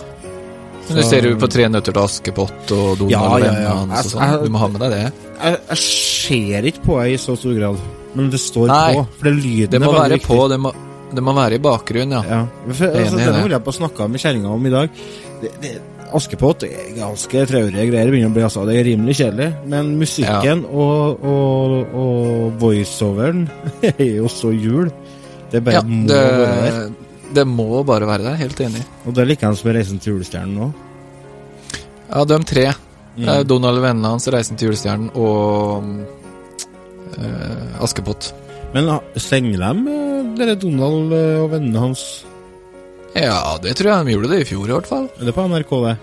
Men 0.88 1.00
du 1.00 1.04
ser 1.04 1.26
jo 1.28 1.36
på 1.40 1.50
Tre 1.52 1.66
nøtter 1.72 1.96
til 1.96 2.00
Askepott 2.02 2.72
og 2.76 2.90
Donald 3.02 3.12
Ja, 3.12 3.22
og 3.28 3.44
ja, 3.44 3.54
ja. 3.66 3.74
hans 3.82 4.08
og 4.08 4.14
sånn. 4.16 4.36
Du 4.46 4.52
må 4.54 4.62
ha 4.62 4.70
med 4.72 4.84
deg 4.86 4.94
det. 4.96 5.02
Jeg, 5.38 5.60
jeg 5.70 5.82
ser 5.84 6.70
ikke 6.72 6.84
på 6.86 7.00
det 7.02 7.10
i 7.12 7.18
så 7.22 7.36
stor 7.40 7.58
grad, 7.58 7.82
men 8.18 8.30
det 8.34 8.40
står 8.42 8.72
Nei, 8.72 8.94
på. 8.96 9.04
For 9.20 9.30
det 9.30 9.36
lyden 9.42 9.76
Det 9.76 9.82
må 9.84 9.92
er 9.92 10.00
være 10.00 10.18
viktig. 10.22 10.30
på, 10.32 10.40
det 10.54 10.60
må, 10.64 10.72
det 11.18 11.26
må 11.28 11.36
være 11.38 11.60
i 11.60 11.64
bakgrunnen, 11.68 12.16
ja. 12.18 12.40
Ja. 12.40 12.72
For, 12.72 12.88
altså, 12.88 12.90
enig 12.96 13.12
i 13.12 13.26
denne 13.26 13.36
det. 13.38 13.44
vil 13.50 13.58
jeg 13.58 13.66
på 13.68 13.76
snakke 13.82 14.10
med 14.14 14.24
kjerringa 14.24 14.56
om 14.56 14.66
i 14.72 14.74
dag. 14.78 15.04
Det, 15.44 15.52
det, 15.66 15.74
Askepott 16.16 16.64
er 16.64 16.94
ganske 16.96 17.44
traurige 17.50 17.88
greier. 17.90 18.12
begynner 18.12 18.32
å 18.32 18.36
bli, 18.36 18.44
altså. 18.48 18.64
Det 18.68 18.78
er 18.80 18.86
rimelig 18.88 19.18
kjedelig. 19.20 19.50
Men 19.68 19.92
musikken 20.00 20.64
og, 20.70 21.24
og, 21.26 21.76
og 22.04 22.62
voiceoveren 22.62 23.46
er 23.92 24.04
jo 24.22 24.32
så 24.32 24.54
jul. 24.56 24.92
Det 25.52 25.62
bare 25.64 25.80
ja 25.80 25.84
må 25.88 26.08
det, 26.08 26.22
være 26.40 26.64
der. 26.64 26.90
det 27.36 27.46
må 27.48 27.84
bare 27.88 28.08
være 28.10 28.28
der, 28.30 28.40
helt 28.40 28.60
enig. 28.64 28.84
Og 29.06 29.16
det 29.16 29.24
er 29.24 29.32
likeens 29.34 29.64
med 29.68 29.78
Reisen 29.80 30.02
til 30.04 30.16
julestjernen 30.16 30.58
nå. 30.60 30.72
Ja, 32.08 32.24
de 32.24 32.40
tre. 32.48 32.70
Mm. 33.18 33.28
Er 33.28 33.44
Donald 33.50 33.80
og 33.80 33.88
vennene 33.88 34.14
hans, 34.14 34.28
Reisen 34.32 34.60
til 34.60 34.72
julestjernen 34.72 35.10
og 35.16 35.88
eh, 37.18 37.84
Askepott. 37.84 38.32
Men 38.76 38.92
sender 39.20 39.64
de 39.64 39.96
eh, 40.46 40.56
Donald 40.62 41.16
eh, 41.16 41.38
og 41.42 41.52
vennene 41.56 41.88
hans 41.88 42.08
Ja, 43.16 43.58
det 43.62 43.78
tror 43.78 43.92
jeg 43.92 44.06
de 44.06 44.14
gjorde 44.16 44.30
det 44.34 44.42
i 44.44 44.48
fjor, 44.50 44.68
i 44.68 44.76
hvert 44.76 44.90
fall. 44.90 45.08
Er 45.18 45.30
det 45.30 45.34
på 45.36 45.48
NRK, 45.48 45.74
det? 45.88 45.96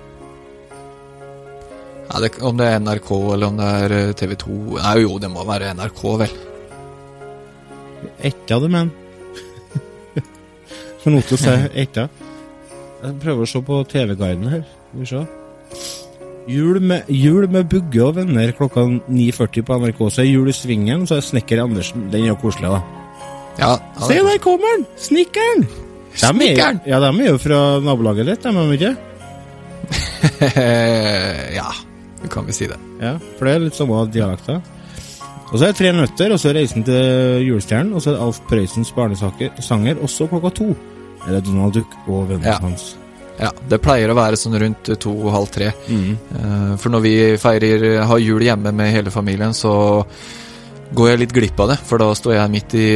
Ja, 2.08 2.20
det, 2.20 2.30
om 2.44 2.58
det 2.58 2.66
er 2.68 2.82
NRK 2.82 3.10
eller 3.34 3.46
om 3.48 3.56
det 3.58 3.70
er 3.84 3.94
eh, 3.96 4.10
TV 4.14 4.34
2 4.38 4.56
Nei, 4.76 4.92
jo, 5.02 5.16
det 5.22 5.30
må 5.32 5.44
være 5.48 5.72
NRK, 5.74 6.02
vel. 6.20 6.34
Etta 8.24 8.60
det, 8.60 8.70
men. 8.72 8.92
For 11.02 11.12
noe 11.12 11.24
å 11.24 11.40
si 11.40 11.54
etta. 11.80 12.08
Jeg 13.04 13.16
prøver 13.20 13.44
å 13.44 13.48
se 13.48 13.60
på 13.64 13.80
TV-guiden 13.90 14.46
her. 14.48 14.62
Skal 14.64 15.02
vi 15.02 15.10
se. 15.10 15.24
Jul 16.48 16.80
med, 16.80 17.08
jul 17.08 17.46
med 17.48 17.68
Bugge 17.72 18.02
og 18.04 18.18
venner 18.18 18.52
klokka 18.56 18.84
9.40 18.84 19.64
på 19.64 19.78
NRK. 19.80 20.02
Så 20.12 20.24
er 20.24 20.28
Jul 20.28 20.48
i 20.52 20.56
Svingen, 20.56 21.06
så 21.08 21.18
er 21.18 21.24
Snekker 21.24 21.62
Andersen. 21.64 22.08
Den 22.12 22.26
er 22.26 22.34
jo 22.34 22.40
koselig, 22.40 22.72
da. 22.72 22.82
Ja, 23.60 23.72
ja 23.76 24.08
Se, 24.08 24.20
der 24.26 24.40
kommer 24.44 24.72
han! 24.74 24.86
Snekkeren! 25.00 25.66
Er- 26.14 26.32
Snekkeren! 26.32 26.80
Ja, 26.86 27.00
de 27.02 27.10
er 27.24 27.30
jo 27.32 27.38
fra 27.42 27.60
nabolaget 27.82 28.26
ditt, 28.30 28.42
de 28.42 28.48
er 28.48 28.72
ikke? 28.78 28.96
ja, 31.58 31.66
du 32.22 32.28
kan 32.32 32.46
vel 32.46 32.54
si 32.56 32.66
det. 32.70 32.78
Ja, 33.02 33.16
for 33.38 33.48
det 33.48 33.54
er 33.58 33.64
litt 33.66 33.76
samme 33.78 34.04
dialekter. 34.14 34.60
Og 35.52 35.58
så 35.60 35.66
er 35.68 35.70
det 35.74 35.78
Tre 35.78 35.90
nøtter, 35.94 36.32
og 36.34 36.40
så 36.40 36.50
er 36.50 36.56
Reisen 36.58 36.84
til 36.86 37.44
julestjernen, 37.46 37.92
og 37.94 38.02
så 38.02 38.10
er 38.10 38.16
det 38.16 38.24
Alf 38.24 38.40
Prøysens 38.48 38.90
barnesanger, 38.96 40.00
også 40.02 40.26
klokka 40.32 40.50
to. 40.56 40.70
Er 41.26 41.36
det 41.36 41.44
Donald 41.46 41.74
Duck 41.76 41.92
og 42.08 42.28
vennene 42.30 42.48
Ja. 42.54 42.58
hans. 42.62 42.96
Ja, 43.38 43.50
Det 43.68 43.80
pleier 43.82 44.10
å 44.10 44.14
være 44.14 44.36
sånn 44.38 44.54
rundt 44.60 44.90
to 45.00 45.10
og 45.26 45.32
halv 45.34 45.50
tre. 45.50 45.72
Mm. 45.88 46.16
Eh, 46.38 46.76
For 46.78 46.88
når 46.90 47.00
vi 47.02 47.14
feirer, 47.36 48.04
har 48.06 48.18
jul 48.18 48.40
hjemme 48.42 48.72
med 48.72 48.92
hele 48.94 49.10
familien, 49.10 49.50
så 49.52 50.04
går 50.92 51.10
jeg 51.10 51.22
litt 51.24 51.32
glipp 51.34 51.60
av 51.64 51.72
det. 51.72 51.78
For 51.88 52.02
da 52.02 52.10
står 52.16 52.36
jeg 52.36 52.52
midt 52.52 52.74
i 52.78 52.86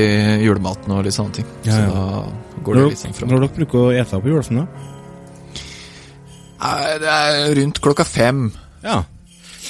julematen 0.45 0.92
og 0.95 1.04
litt 1.07 1.16
sånne 1.16 1.38
ting. 1.40 1.49
Ja, 1.64 1.73
Så 1.73 1.87
da 1.88 2.62
går 2.66 2.75
det 2.75 2.83
Når, 2.83 2.92
litt 2.92 3.02
sånn 3.04 3.16
fra. 3.16 3.26
når 3.30 3.45
dere 3.45 3.57
bruker 3.57 3.78
å 3.78 3.95
ete 3.97 4.21
på 4.21 4.33
julaften, 4.33 4.62
da? 4.62 4.66
Nei, 6.59 6.99
Det 6.99 7.09
er 7.14 7.54
rundt 7.61 7.80
klokka 7.80 8.04
fem. 8.04 8.52
Ja. 8.83 9.02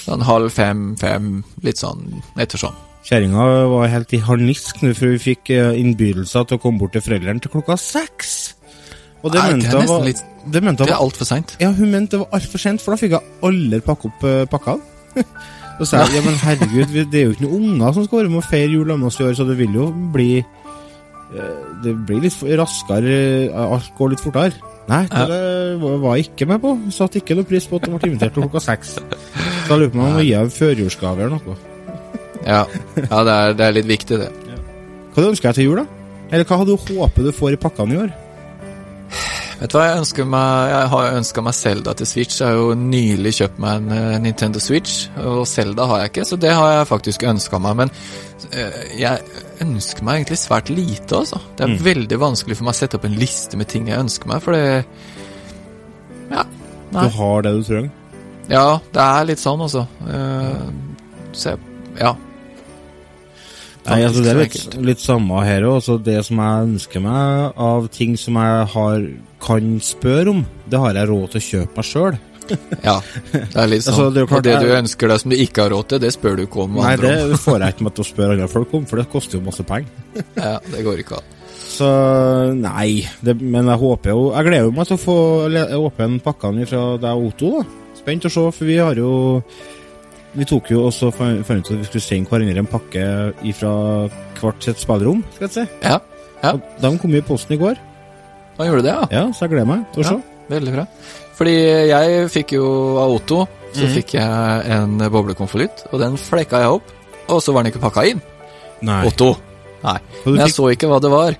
Sånn 0.04 0.22
halv 0.24 0.52
fem, 0.54 0.96
fem, 0.96 1.42
litt 1.62 1.76
sånn 1.80 2.22
ettersom. 2.36 2.72
sånn. 2.72 2.84
Kjerringa 3.08 3.44
var 3.72 3.88
helt 3.88 4.12
i 4.12 4.20
harnisk 4.24 4.82
nå, 4.82 4.94
for 4.96 5.14
vi 5.14 5.18
fikk 5.18 5.50
eh, 5.54 5.76
innbydelser 5.80 6.44
til 6.48 6.58
å 6.58 6.60
komme 6.60 6.80
bort 6.80 6.92
til 6.96 7.04
foreldrene 7.04 7.40
til 7.40 7.52
klokka 7.52 7.76
seks. 7.80 8.54
Og 9.22 9.32
det 9.32 9.40
Nei, 9.40 9.52
det 9.60 9.70
er 9.72 9.80
nesten 9.80 9.88
var, 9.90 10.04
litt 10.06 10.20
det 10.48 10.62
mente 10.62 10.86
Det 10.86 10.94
er 10.94 11.02
altfor 11.02 11.26
seint. 11.28 11.56
Ja, 11.60 11.72
hun 11.74 11.90
mente 11.90 12.16
det 12.16 12.20
var 12.22 12.38
altfor 12.38 12.62
sent, 12.62 12.80
for 12.84 12.94
da 12.94 13.00
fikk 13.00 13.16
jeg 13.16 13.32
alle 13.48 13.80
pakke 13.84 14.08
opp 14.10 14.20
pakkene. 14.52 14.52
pakka. 14.52 15.26
Så 15.78 15.86
sa 15.86 16.00
jeg 16.02 16.18
ja, 16.18 16.22
men 16.26 16.38
herregud, 16.42 16.94
det 17.12 17.20
er 17.20 17.28
jo 17.28 17.34
ikke 17.36 17.44
noen 17.46 17.68
unger 17.72 17.92
som 17.94 18.06
skal 18.06 18.22
være 18.22 18.32
med 18.32 18.40
og 18.40 18.48
feire 18.48 18.72
jul 18.72 18.90
med 18.96 19.06
oss 19.10 19.20
i 19.20 19.26
år, 19.28 19.36
så 19.38 19.46
det 19.46 19.54
vil 19.60 19.76
jo 19.78 19.84
bli 20.14 20.30
eh, 20.40 21.60
Det 21.84 21.94
blir 22.08 22.24
litt 22.24 22.40
raskere, 22.58 23.14
eh, 23.46 23.60
alt 23.62 23.92
går 23.98 24.14
litt 24.14 24.24
fortere. 24.24 24.74
Nei, 24.88 25.04
det 25.04 25.40
var 25.84 26.16
jeg 26.16 26.30
ikke 26.30 26.48
med 26.48 26.62
på. 26.64 26.72
Jeg 26.88 26.96
satte 26.96 27.20
ikke 27.20 27.36
noe 27.36 27.46
pris 27.46 27.66
på 27.68 27.78
at 27.78 27.84
de 27.84 27.92
ble 27.92 28.08
invitert 28.08 28.34
til 28.34 28.46
klokka 28.46 28.62
seks. 28.64 28.96
Så 28.96 29.68
jeg 29.68 29.82
lurer 29.82 29.92
på 29.92 30.00
om 30.00 30.06
jeg 30.06 30.16
må 30.16 30.24
gi 30.24 30.34
dem 30.34 30.54
førjulsgave 30.54 31.26
eller 31.26 31.36
noe. 31.36 31.58
Ja, 32.48 32.62
ja 32.96 33.24
det, 33.28 33.34
er, 33.34 33.58
det 33.58 33.66
er 33.66 33.76
litt 33.76 33.90
viktig, 33.90 34.22
det. 34.22 34.30
Hva 35.12 35.24
du 35.24 35.28
ønsker 35.34 35.50
deg 35.50 35.60
til 35.60 35.68
jul, 35.68 35.82
da? 35.82 35.86
Eller 36.32 36.48
hva 36.48 36.58
hadde 36.60 36.74
du 36.74 36.96
håpet 36.96 37.28
du 37.28 37.34
får 37.36 37.54
i 37.54 37.60
pakkene 37.60 37.94
i 37.94 38.00
år? 38.06 38.16
Vet 39.58 39.72
du 39.72 39.74
hva, 39.74 39.88
jeg 39.88 39.98
ønsker 39.98 40.26
meg 40.30 40.70
Jeg 40.70 40.90
har 40.92 41.16
ønska 41.18 41.42
meg 41.42 41.56
Zelda 41.58 41.94
til 41.98 42.06
Switch. 42.06 42.38
Jeg 42.38 42.46
har 42.46 42.60
jo 42.60 42.74
nylig 42.78 43.32
kjøpt 43.40 43.58
meg 43.62 43.80
en 43.80 43.94
eh, 43.96 44.18
Nintendo 44.22 44.62
Switch, 44.62 45.08
og 45.18 45.42
Zelda 45.50 45.88
har 45.90 46.04
jeg 46.04 46.12
ikke, 46.12 46.26
så 46.30 46.38
det 46.38 46.52
har 46.54 46.76
jeg 46.76 46.90
faktisk 46.92 47.26
ønska 47.26 47.58
meg. 47.64 47.80
Men 47.80 47.92
eh, 48.52 48.78
jeg 49.00 49.42
ønsker 49.66 50.06
meg 50.06 50.20
egentlig 50.20 50.38
svært 50.44 50.70
lite, 50.70 51.24
altså. 51.24 51.40
Det 51.58 51.66
er 51.66 51.82
veldig 51.88 52.20
vanskelig 52.22 52.58
for 52.60 52.68
meg 52.68 52.76
å 52.76 52.78
sette 52.78 53.00
opp 53.00 53.08
en 53.08 53.18
liste 53.18 53.58
med 53.58 53.70
ting 53.72 53.90
jeg 53.90 53.98
ønsker 54.06 54.30
meg, 54.30 54.44
for 54.44 54.54
det 54.54 54.84
Ja. 56.30 56.46
Nei. 56.92 57.02
Du 57.04 57.18
har 57.18 57.42
det 57.44 57.56
du 57.58 57.66
trenger? 57.66 57.90
Ja, 58.48 58.78
det 58.94 59.04
er 59.04 59.26
litt 59.28 59.42
sånn, 59.42 59.60
altså. 59.66 59.84
Uh, 60.06 60.70
så 61.36 61.58
Ja. 61.98 62.14
Nei, 63.88 64.02
altså 64.04 64.22
Det 64.22 64.30
er 64.30 64.38
litt, 64.42 64.74
litt 64.84 65.00
samme 65.00 65.42
her 65.46 65.64
òg. 65.64 65.86
Det 66.04 66.18
som 66.26 66.40
jeg 66.42 66.68
ønsker 66.68 67.02
meg 67.04 67.58
av 67.68 67.88
ting 67.92 68.16
som 68.20 68.36
jeg 68.36 68.66
har, 68.74 69.06
kan 69.42 69.76
spørre 69.84 70.32
om, 70.34 70.42
det 70.68 70.80
har 70.82 70.98
jeg 70.98 71.08
råd 71.10 71.30
til 71.34 71.40
å 71.40 71.46
kjøpe 71.50 71.80
meg 71.80 71.88
sjøl. 71.92 72.18
Ja, 72.80 72.94
det 73.28 73.58
er 73.60 73.66
litt 73.68 73.84
sånn. 73.84 73.92
Altså, 73.92 74.04
det 74.14 74.22
klart 74.30 74.46
det 74.46 74.54
du 74.64 74.70
ønsker 74.72 75.10
deg 75.12 75.18
som 75.20 75.32
du 75.34 75.36
ikke 75.36 75.66
har 75.66 75.72
råd 75.74 75.88
til, 75.90 75.98
det 76.00 76.12
spør 76.14 76.38
du 76.38 76.42
ikke 76.46 76.62
om 76.64 76.78
Nei, 76.80 76.94
det 76.96 77.10
får 77.42 77.58
jeg 77.60 77.72
ikke 77.74 77.84
meg 77.84 77.96
til 77.98 78.04
å 78.06 78.08
spørre 78.08 78.36
andre 78.38 78.46
folk 78.48 78.72
om, 78.78 78.86
for 78.88 79.02
det 79.02 79.04
koster 79.12 79.36
jo 79.36 79.42
masse 79.44 79.66
penger. 79.68 80.22
Ja, 80.38 80.54
det 80.72 80.84
går 80.86 81.02
ikke 81.02 81.18
an. 81.20 81.34
Så 81.68 81.88
nei, 82.56 83.04
det, 83.22 83.34
men 83.38 83.68
jeg 83.68 83.78
håper 83.78 84.10
jo 84.10 84.22
Jeg 84.32 84.46
gleder 84.48 84.70
meg 84.74 84.88
til 84.88 84.96
å 84.96 85.02
få 85.02 85.16
åpne 85.76 86.22
pakkene 86.24 86.64
fra 86.66 86.80
deg 86.98 87.20
og 87.20 87.28
Otto. 87.28 87.50
da 87.58 88.00
Spent 88.00 88.24
å 88.26 88.32
se, 88.32 88.44
for 88.56 88.66
vi 88.66 88.78
har 88.80 88.98
jo 88.98 89.10
Vi 90.38 90.46
tok 90.48 90.72
jo 90.72 90.86
også 90.88 91.10
fant 91.14 91.44
ut 91.44 91.70
at 91.70 91.70
vi 91.76 91.86
skulle 91.90 92.02
sende 92.02 92.32
hverandre 92.32 92.64
en 92.64 92.70
pakke 92.72 93.04
fra 93.60 93.74
hvert 94.40 94.64
sitt 94.64 94.80
spillerom. 94.82 95.20
skal 95.36 95.46
jeg 95.46 95.54
si 95.58 95.66
Ja, 95.84 96.00
ja. 96.40 96.54
Og 96.56 96.80
De 96.82 96.92
kom 97.04 97.14
i 97.14 97.22
posten 97.28 97.54
i 97.58 97.60
går, 97.60 97.78
han 98.58 98.70
gjorde 98.70 98.84
det, 98.86 98.94
ja. 98.94 99.08
ja, 99.14 99.24
så 99.32 99.46
jeg 99.46 99.54
gleder 99.54 99.70
meg 99.70 99.86
til 99.94 100.04
å 100.04 100.10
Ja. 100.10 100.18
Veldig 100.48 100.72
bra. 100.72 100.84
Fordi 101.38 101.56
jeg 101.90 102.22
fikk 102.32 102.54
jo 102.56 102.68
av 102.98 103.12
Otto, 103.18 103.42
så 103.76 103.84
mm. 103.84 103.90
fikk 103.98 104.14
jeg 104.16 104.72
en 104.78 104.96
boblekonvolutt, 105.12 105.84
og 105.92 106.00
den 106.00 106.16
flekka 106.18 106.62
jeg 106.64 106.78
opp, 106.78 106.94
og 107.28 107.42
så 107.44 107.52
var 107.52 107.62
den 107.66 107.74
ikke 107.74 107.82
pakka 107.84 108.06
inn. 108.08 108.22
Nei. 108.88 109.02
Otto. 109.06 109.34
Nei. 109.84 109.98
Men 110.24 110.40
jeg 110.40 110.48
fikk? 110.50 110.56
så 110.56 110.70
ikke 110.72 110.90
hva 110.90 110.98
det 111.04 111.12
var, 111.12 111.36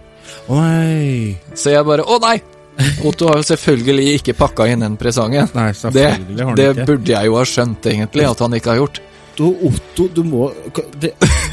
Å 0.48 0.60
nei. 0.60 1.38
så 1.56 1.72
jeg 1.72 1.86
bare 1.88 2.04
Å 2.04 2.18
nei! 2.20 2.36
Otto 3.08 3.26
har 3.30 3.40
jo 3.40 3.46
selvfølgelig 3.48 4.10
ikke 4.20 4.34
pakka 4.38 4.68
inn 4.70 4.84
den 4.84 4.94
presangen. 5.00 5.48
Nei, 5.56 5.70
Det, 5.72 5.80
selvfølgelig 5.80 6.44
har 6.44 6.58
det 6.58 6.66
han 6.68 6.76
ikke. 6.76 6.86
burde 6.92 7.14
jeg 7.14 7.30
jo 7.30 7.38
ha 7.38 7.44
skjønt, 7.48 7.88
egentlig, 7.90 8.26
at 8.28 8.42
han 8.44 8.54
ikke 8.54 8.70
har 8.70 8.78
gjort. 8.82 9.00
Du, 9.38 9.44
Otto, 9.68 10.08
du 10.10 10.24
må, 10.26 10.48
det, 10.98 11.12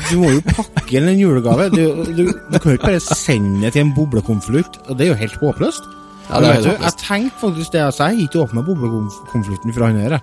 du 0.10 0.16
må 0.18 0.32
jo 0.34 0.42
pakke 0.48 0.98
inn 0.98 1.12
en 1.12 1.20
julegave. 1.20 1.68
Du, 1.70 1.84
du, 2.18 2.24
du 2.34 2.58
kan 2.58 2.72
jo 2.72 2.80
ikke 2.80 2.90
bare 2.90 3.04
sende 3.04 3.62
det 3.62 3.76
til 3.76 3.84
en 3.86 3.94
boblekonvolutt. 3.94 4.80
Det 4.90 5.06
er 5.06 5.12
jo 5.12 5.20
helt 5.20 5.38
håpløst. 5.44 5.86
Ja, 6.26 6.40
det 6.42 6.48
er 6.50 6.56
vet 6.56 6.64
du, 6.64 6.70
jeg 6.72 6.80
håpløst. 6.80 7.04
tenkte 7.06 7.44
faktisk 7.44 7.76
det, 7.76 7.84
altså, 7.86 8.08
jeg 8.08 8.18
har 8.18 8.26
ikke 8.26 8.42
åpna 8.48 8.64
boblekonvolutten 8.66 9.76
fra 9.76 9.92
han 9.92 10.02
her. 10.02 10.18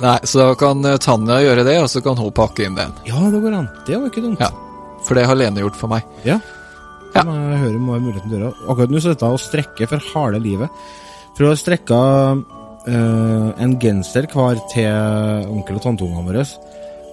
Nei, 0.00 0.14
så 0.24 0.38
da 0.40 0.54
kan 0.56 0.86
eh, 0.86 1.00
Tanja 1.02 1.40
gjøre 1.42 1.66
det, 1.66 1.74
og 1.82 1.90
så 1.92 2.00
kan 2.04 2.16
hun 2.16 2.30
pakke 2.32 2.64
inn 2.68 2.78
den. 2.78 2.94
Ja, 3.10 3.24
det 3.34 3.42
går 3.42 3.58
an. 3.58 3.66
Det 3.88 3.98
var 3.98 4.06
ikke 4.08 4.24
dumt. 4.24 4.40
Ja. 4.40 4.48
For 5.04 5.18
det 5.18 5.26
har 5.28 5.36
Lene 5.36 5.64
gjort 5.64 5.76
for 5.80 5.92
meg. 5.92 6.06
Ja. 6.24 6.38
Ja. 7.16 7.26
Men 7.26 7.42
Jeg 7.50 7.60
hører 7.64 7.82
må 7.82 7.96
ha 7.96 8.00
muligheten 8.06 8.30
til 8.30 8.38
å 8.38 8.46
gjøre. 8.46 8.54
Akkurat 8.70 8.94
nå 8.94 9.02
sitter 9.02 9.26
jeg 9.26 9.40
og 9.40 9.44
strekker 9.48 9.90
for 9.90 10.08
harde 10.14 10.40
livet. 10.46 10.80
For 11.34 11.50
å 11.50 11.58
strekke 11.58 12.00
Uh, 12.80 13.50
en 13.60 13.74
genser 13.76 14.24
hver 14.32 14.56
til 14.72 15.50
onkel 15.52 15.76
og 15.76 15.82
tanteungene 15.84 16.22
våre. 16.24 16.44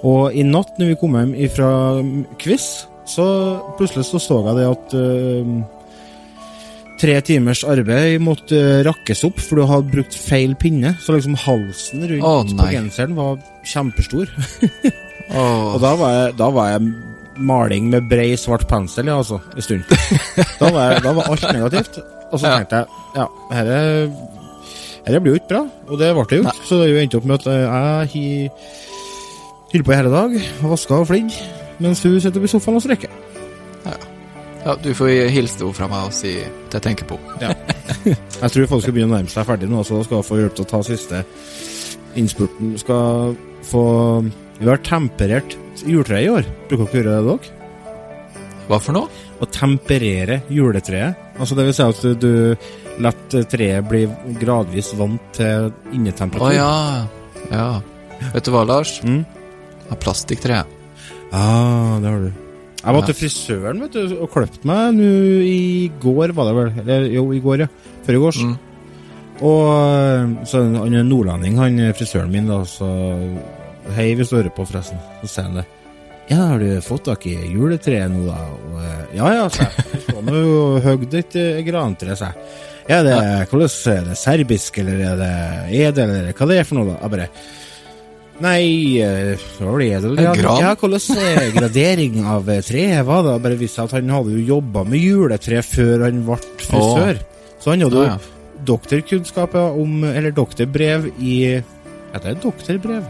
Og 0.05 0.35
i 0.37 0.43
natt 0.45 0.77
når 0.77 0.91
vi 0.93 0.99
kom 1.01 1.15
hjem 1.17 1.33
fra 1.55 1.71
quiz, 2.41 2.85
så 3.07 3.25
plutselig 3.79 4.05
så 4.09 4.19
så 4.21 4.37
jeg 4.45 4.57
det 4.59 4.67
at 4.69 4.95
uh, 4.99 5.51
tre 7.01 7.15
timers 7.25 7.63
arbeid 7.67 8.19
måtte 8.21 8.57
uh, 8.57 8.81
rakkes 8.87 9.23
opp, 9.29 9.39
for 9.41 9.57
du 9.61 9.65
hadde 9.69 9.93
brukt 9.93 10.17
feil 10.17 10.53
pinne. 10.59 10.93
Så 11.01 11.15
liksom 11.15 11.37
halsen 11.39 12.05
rundt 12.11 12.25
oh, 12.27 12.43
på 12.59 12.69
genseren 12.73 13.15
var 13.17 13.39
kjempestor. 13.67 14.29
oh. 15.37 15.75
Og 15.75 15.79
da 15.83 15.93
var 15.99 16.13
jeg, 16.17 16.35
da 16.41 16.49
var 16.53 16.73
jeg 16.75 16.91
maling 17.37 17.89
med 17.93 18.07
brei, 18.09 18.31
svart 18.39 18.65
pensel, 18.69 19.09
ja, 19.11 19.17
altså, 19.21 19.39
en 19.55 19.65
stund. 19.65 19.97
Da 20.61 20.71
var, 20.73 20.91
jeg, 20.93 21.03
da 21.05 21.11
var 21.17 21.29
alt 21.31 21.45
negativt. 21.53 21.99
Og 22.27 22.41
så 22.41 22.49
Ja. 22.49 22.57
tenkte 22.59 22.81
jeg 22.81 22.87
ja, 23.15 23.25
dette 23.53 24.35
dette 25.07 25.19
blir 25.23 25.31
jo 25.31 25.39
ikke 25.39 25.53
bra. 25.53 25.61
Og 25.87 25.99
det 26.01 26.09
ble 26.17 26.23
det 26.27 26.37
jo 26.41 26.43
ikke. 26.43 26.65
Så 26.67 26.79
det 26.81 26.87
endte 26.99 27.19
opp 27.21 27.27
med 27.29 27.37
at 27.39 27.45
jeg 27.47 28.09
hi- 28.11 28.49
holdt 29.71 29.87
på 29.87 29.93
i 29.93 29.97
hele 29.99 30.11
dag, 30.13 30.35
vaska 30.63 31.01
og 31.01 31.09
flidd, 31.09 31.33
mens 31.83 32.03
hun 32.05 32.19
sitter 32.23 32.43
i 32.43 32.51
sofaen 32.51 32.79
og 32.79 32.85
strekker. 32.85 33.13
Ja, 34.67 34.73
du 34.83 34.89
får 34.97 35.29
hilse 35.31 35.61
henne 35.61 35.75
fra 35.77 35.87
meg 35.87 36.09
og 36.09 36.15
si 36.15 36.33
at 36.41 36.75
jeg 36.75 36.83
tenker 36.83 37.07
på 37.07 37.19
henne. 37.37 37.55
Jeg 38.41 38.51
tror 38.53 38.67
folk 38.69 38.83
skal 38.83 38.93
begynne 38.93 39.13
å 39.13 39.17
nærme 39.17 39.31
seg 39.31 39.45
ferdig 39.47 39.69
nå, 39.71 39.79
så 39.87 39.97
da 39.97 40.05
skal 40.05 40.19
hun 40.19 40.25
få 40.27 40.39
hjelp 40.41 40.57
til 40.57 40.65
å 40.65 40.69
ta 40.69 40.79
siste 40.85 41.21
innspurten. 42.19 42.73
Skal 42.81 43.37
få 43.65 43.85
Vi 44.59 44.67
har 44.67 44.83
temperert 44.85 45.55
juletreet 45.85 46.27
i 46.27 46.29
år. 46.33 46.49
Bruker 46.67 46.91
dere 46.91 46.99
gjøre 46.99 47.15
det, 47.15 47.37
dere? 47.47 48.43
Hva 48.67 48.81
for 48.83 48.97
noe? 48.97 49.23
å 49.37 49.47
temperere 49.51 50.41
juletreet. 50.49 51.33
Altså 51.37 51.57
det 51.57 51.67
vil 51.67 51.75
si 51.77 51.85
at 51.85 52.21
du 52.21 52.31
lar 53.03 53.17
treet 53.29 53.85
bli 53.89 54.05
gradvis 54.41 54.93
vant 54.97 55.21
til 55.37 55.69
innetemperatur. 55.93 56.47
Å 56.47 56.49
oh, 56.49 56.55
ja. 56.55 57.51
Ja. 57.51 58.29
Vet 58.33 58.47
du 58.47 58.53
hva, 58.53 58.65
Lars? 58.65 58.97
Mm. 59.05 59.21
Jeg 59.87 60.01
plastikktre. 60.03 60.63
Ah, 61.31 61.97
det 62.03 62.11
har 62.11 62.27
du. 62.27 62.43
Jeg 62.77 62.95
var 62.95 63.07
til 63.07 63.17
frisøren 63.17 63.81
vet 63.83 63.95
du, 63.97 64.15
og 64.21 64.29
kløpte 64.31 64.67
meg 64.69 64.95
nå 64.95 65.11
i 65.43 65.89
går, 65.99 66.31
var 66.37 66.47
det 66.47 66.55
vel? 66.55 66.69
Eller 66.83 67.07
jo, 67.11 67.25
i 67.35 67.41
går, 67.43 67.65
ja. 67.65 67.69
Før 68.05 68.17
i 68.17 68.21
gårs. 68.21 68.43
Mm. 68.45 68.55
Og 69.47 70.45
så 70.49 70.61
han 70.63 70.95
er 70.95 71.03
nordlending, 71.05 71.57
han 71.59 71.81
er 71.83 71.97
frisøren 71.97 72.31
min, 72.33 72.49
da, 72.49 72.61
så 72.67 72.87
Hei, 73.95 74.09
hvis 74.19 74.31
du 74.31 74.35
hører 74.35 74.51
på, 74.51 74.65
forresten. 74.67 74.99
Så 75.21 75.29
sier 75.31 75.45
han 75.47 75.61
det. 75.61 75.67
Ja, 76.27 76.41
har 76.49 76.59
du 76.59 76.81
fått 76.83 77.05
tak 77.07 77.23
i 77.29 77.37
juletreet 77.53 78.11
nå, 78.11 78.25
da? 78.27 78.39
Og, 78.51 78.73
eh, 78.83 79.13
ja 79.15 79.29
ja, 79.31 79.45
sa 79.47 79.63
jeg. 79.69 80.01
Skal 80.03 80.25
nå 80.27 80.41
hogd 80.83 81.15
et 81.15 81.37
eh, 81.39 81.61
grantre, 81.63 82.17
sa 82.19 82.33
jeg. 82.33 82.49
Ja, 82.87 82.97
det, 83.03 83.15
hvordan 83.47 83.71
er 83.93 84.09
det 84.09 84.17
serbisk, 84.19 84.81
eller 84.83 85.05
er 85.13 85.21
det 85.21 85.31
edel, 85.79 86.11
eller 86.17 86.35
hva 86.35 86.49
det 86.51 86.59
er 86.59 86.67
for 86.67 86.79
noe, 86.79 86.89
da? 86.89 86.97
Jeg 86.99 87.13
bare 87.15 87.29
Nei, 88.37 88.99
eh, 89.01 89.33
det 89.57 89.65
var 89.65 89.79
det. 89.81 90.21
Ja, 90.21 90.33
ja 90.61 90.73
hvordan 90.77 91.17
eh, 91.17 91.47
gradering 91.55 92.19
av 92.21 92.49
eh, 92.53 92.61
treet 92.61 93.05
var 93.07 93.23
det? 93.25 93.35
Bare 93.41 93.57
viste 93.57 93.81
at 93.81 93.95
han 93.97 94.11
hadde 94.13 94.35
jo 94.35 94.43
jobba 94.55 94.83
med 94.85 95.01
juletre 95.01 95.63
før 95.65 96.03
han 96.05 96.19
ble 96.27 96.37
frisør. 96.61 97.21
Så 97.63 97.71
han 97.73 97.81
hadde 97.81 97.97
jo 97.97 98.03
Ja, 98.05 98.17
ja. 98.19 98.61
doktorkunnskaper 98.67 99.79
om 99.81 100.03
Eller 100.05 100.31
doktorbrev 100.37 101.09
i 101.17 101.37
Ja, 101.57 102.19
det 102.23 102.35
doktorbrev? 102.43 103.07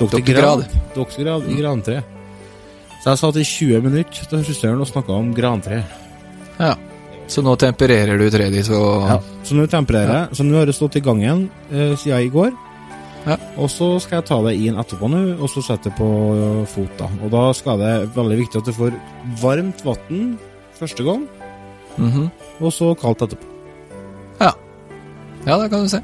Doktorgrad. 0.00 0.66
Doktorgrad 0.96 1.46
i 1.52 1.60
grantre. 1.60 2.02
Så 3.02 3.12
jeg 3.12 3.18
satt 3.22 3.36
i 3.38 3.44
20 3.46 3.82
minutter 3.86 4.26
til 4.30 4.42
frisøren 4.46 4.80
og 4.82 4.90
snakka 4.90 5.12
om 5.14 5.30
grantre. 5.34 5.84
ja. 6.58 6.74
Så 7.32 7.40
nå 7.40 7.54
tempererer 7.56 8.18
du 8.18 8.26
treet 8.30 8.52
ditt, 8.52 8.66
så 8.66 8.78
Ja. 9.08 9.20
Så 9.46 9.54
nå 9.54 9.66
tempererer 9.70 10.12
jeg. 10.26 10.36
Så 10.36 10.42
nå 10.44 10.58
har 10.58 10.66
det 10.66 10.74
stått 10.74 10.96
i 10.96 11.00
gangen 11.00 11.48
uh, 11.72 11.94
siden 11.96 12.26
i 12.26 12.28
går. 12.28 12.50
Ja. 13.26 13.36
Og 13.62 13.68
så 13.70 13.88
skal 14.02 14.18
jeg 14.20 14.26
ta 14.26 14.38
det 14.42 14.56
inn 14.58 14.78
etterpå 14.80 15.08
nå, 15.12 15.20
og 15.38 15.50
så 15.52 15.62
sette 15.62 15.90
det 15.90 15.94
på 15.98 16.08
eh, 16.34 16.64
fot. 16.66 16.94
da. 16.98 17.06
Og 17.22 17.30
da 17.30 17.42
skal 17.54 17.78
det 17.78 17.92
veldig 18.16 18.38
viktig 18.40 18.58
at 18.62 18.66
du 18.66 18.72
får 18.74 18.96
varmt 19.42 19.84
vann 19.86 20.38
første 20.78 21.04
gang, 21.06 21.28
Mhm. 21.98 22.30
og 22.60 22.72
så 22.72 22.94
kaldt 22.98 23.22
etterpå. 23.22 23.46
Ja. 24.40 24.52
Ja, 25.46 25.58
det 25.62 25.70
kan 25.70 25.82
du 25.84 25.88
se. 25.88 26.00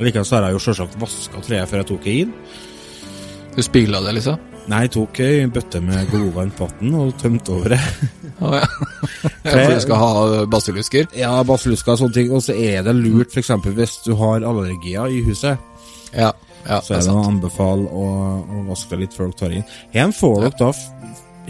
Likevel 0.00 0.24
så 0.26 0.36
har 0.40 0.48
jeg 0.48 0.56
jo 0.56 0.58
selvsagt 0.64 0.98
vaska 0.98 1.40
treet 1.44 1.68
før 1.70 1.76
jeg 1.82 1.86
tok 1.86 2.02
det 2.04 2.14
inn. 2.24 2.32
Du 3.54 3.62
spila 3.62 4.00
det, 4.02 4.14
liksom? 4.16 4.38
Nei, 4.66 4.80
jeg 4.86 4.90
tok 4.96 5.20
ei 5.20 5.44
bøtte 5.52 5.80
med 5.84 6.08
godvarmt 6.10 6.58
vann 6.58 6.94
og 6.98 7.12
tømte 7.20 7.52
over 7.52 7.68
det. 7.76 7.80
Å 8.40 8.54
ja. 8.56 8.64
ja. 9.44 9.50
For 9.52 9.74
du 9.74 9.80
skal 9.84 10.00
ha 10.00 10.44
basillusker? 10.50 11.06
Ja, 11.14 11.34
basillusker 11.46 11.92
og 11.92 11.98
sånne 12.00 12.14
ting. 12.16 12.32
Og 12.32 12.42
så 12.42 12.56
er 12.56 12.82
det 12.82 12.94
lurt, 12.96 13.30
f.eks. 13.36 13.50
hvis 13.76 13.98
du 14.06 14.14
har 14.16 14.40
allergier 14.42 15.06
i 15.12 15.20
huset, 15.22 15.58
Ja. 16.14 16.30
ja 16.68 16.80
så 16.80 16.94
det 16.94 16.98
er 16.98 17.02
er 17.02 17.08
det 17.08 17.16
å 17.16 17.26
anbefale 17.30 17.88
å, 17.90 18.06
å 18.44 18.62
vaske 18.70 18.94
det 18.94 19.00
litt 19.04 19.16
før 19.16 19.30
dere 19.30 19.40
tar 19.42 19.56
inn. 19.58 19.66
Her 19.94 20.14
får 20.14 20.40
dere 20.44 20.58
da, 20.60 20.70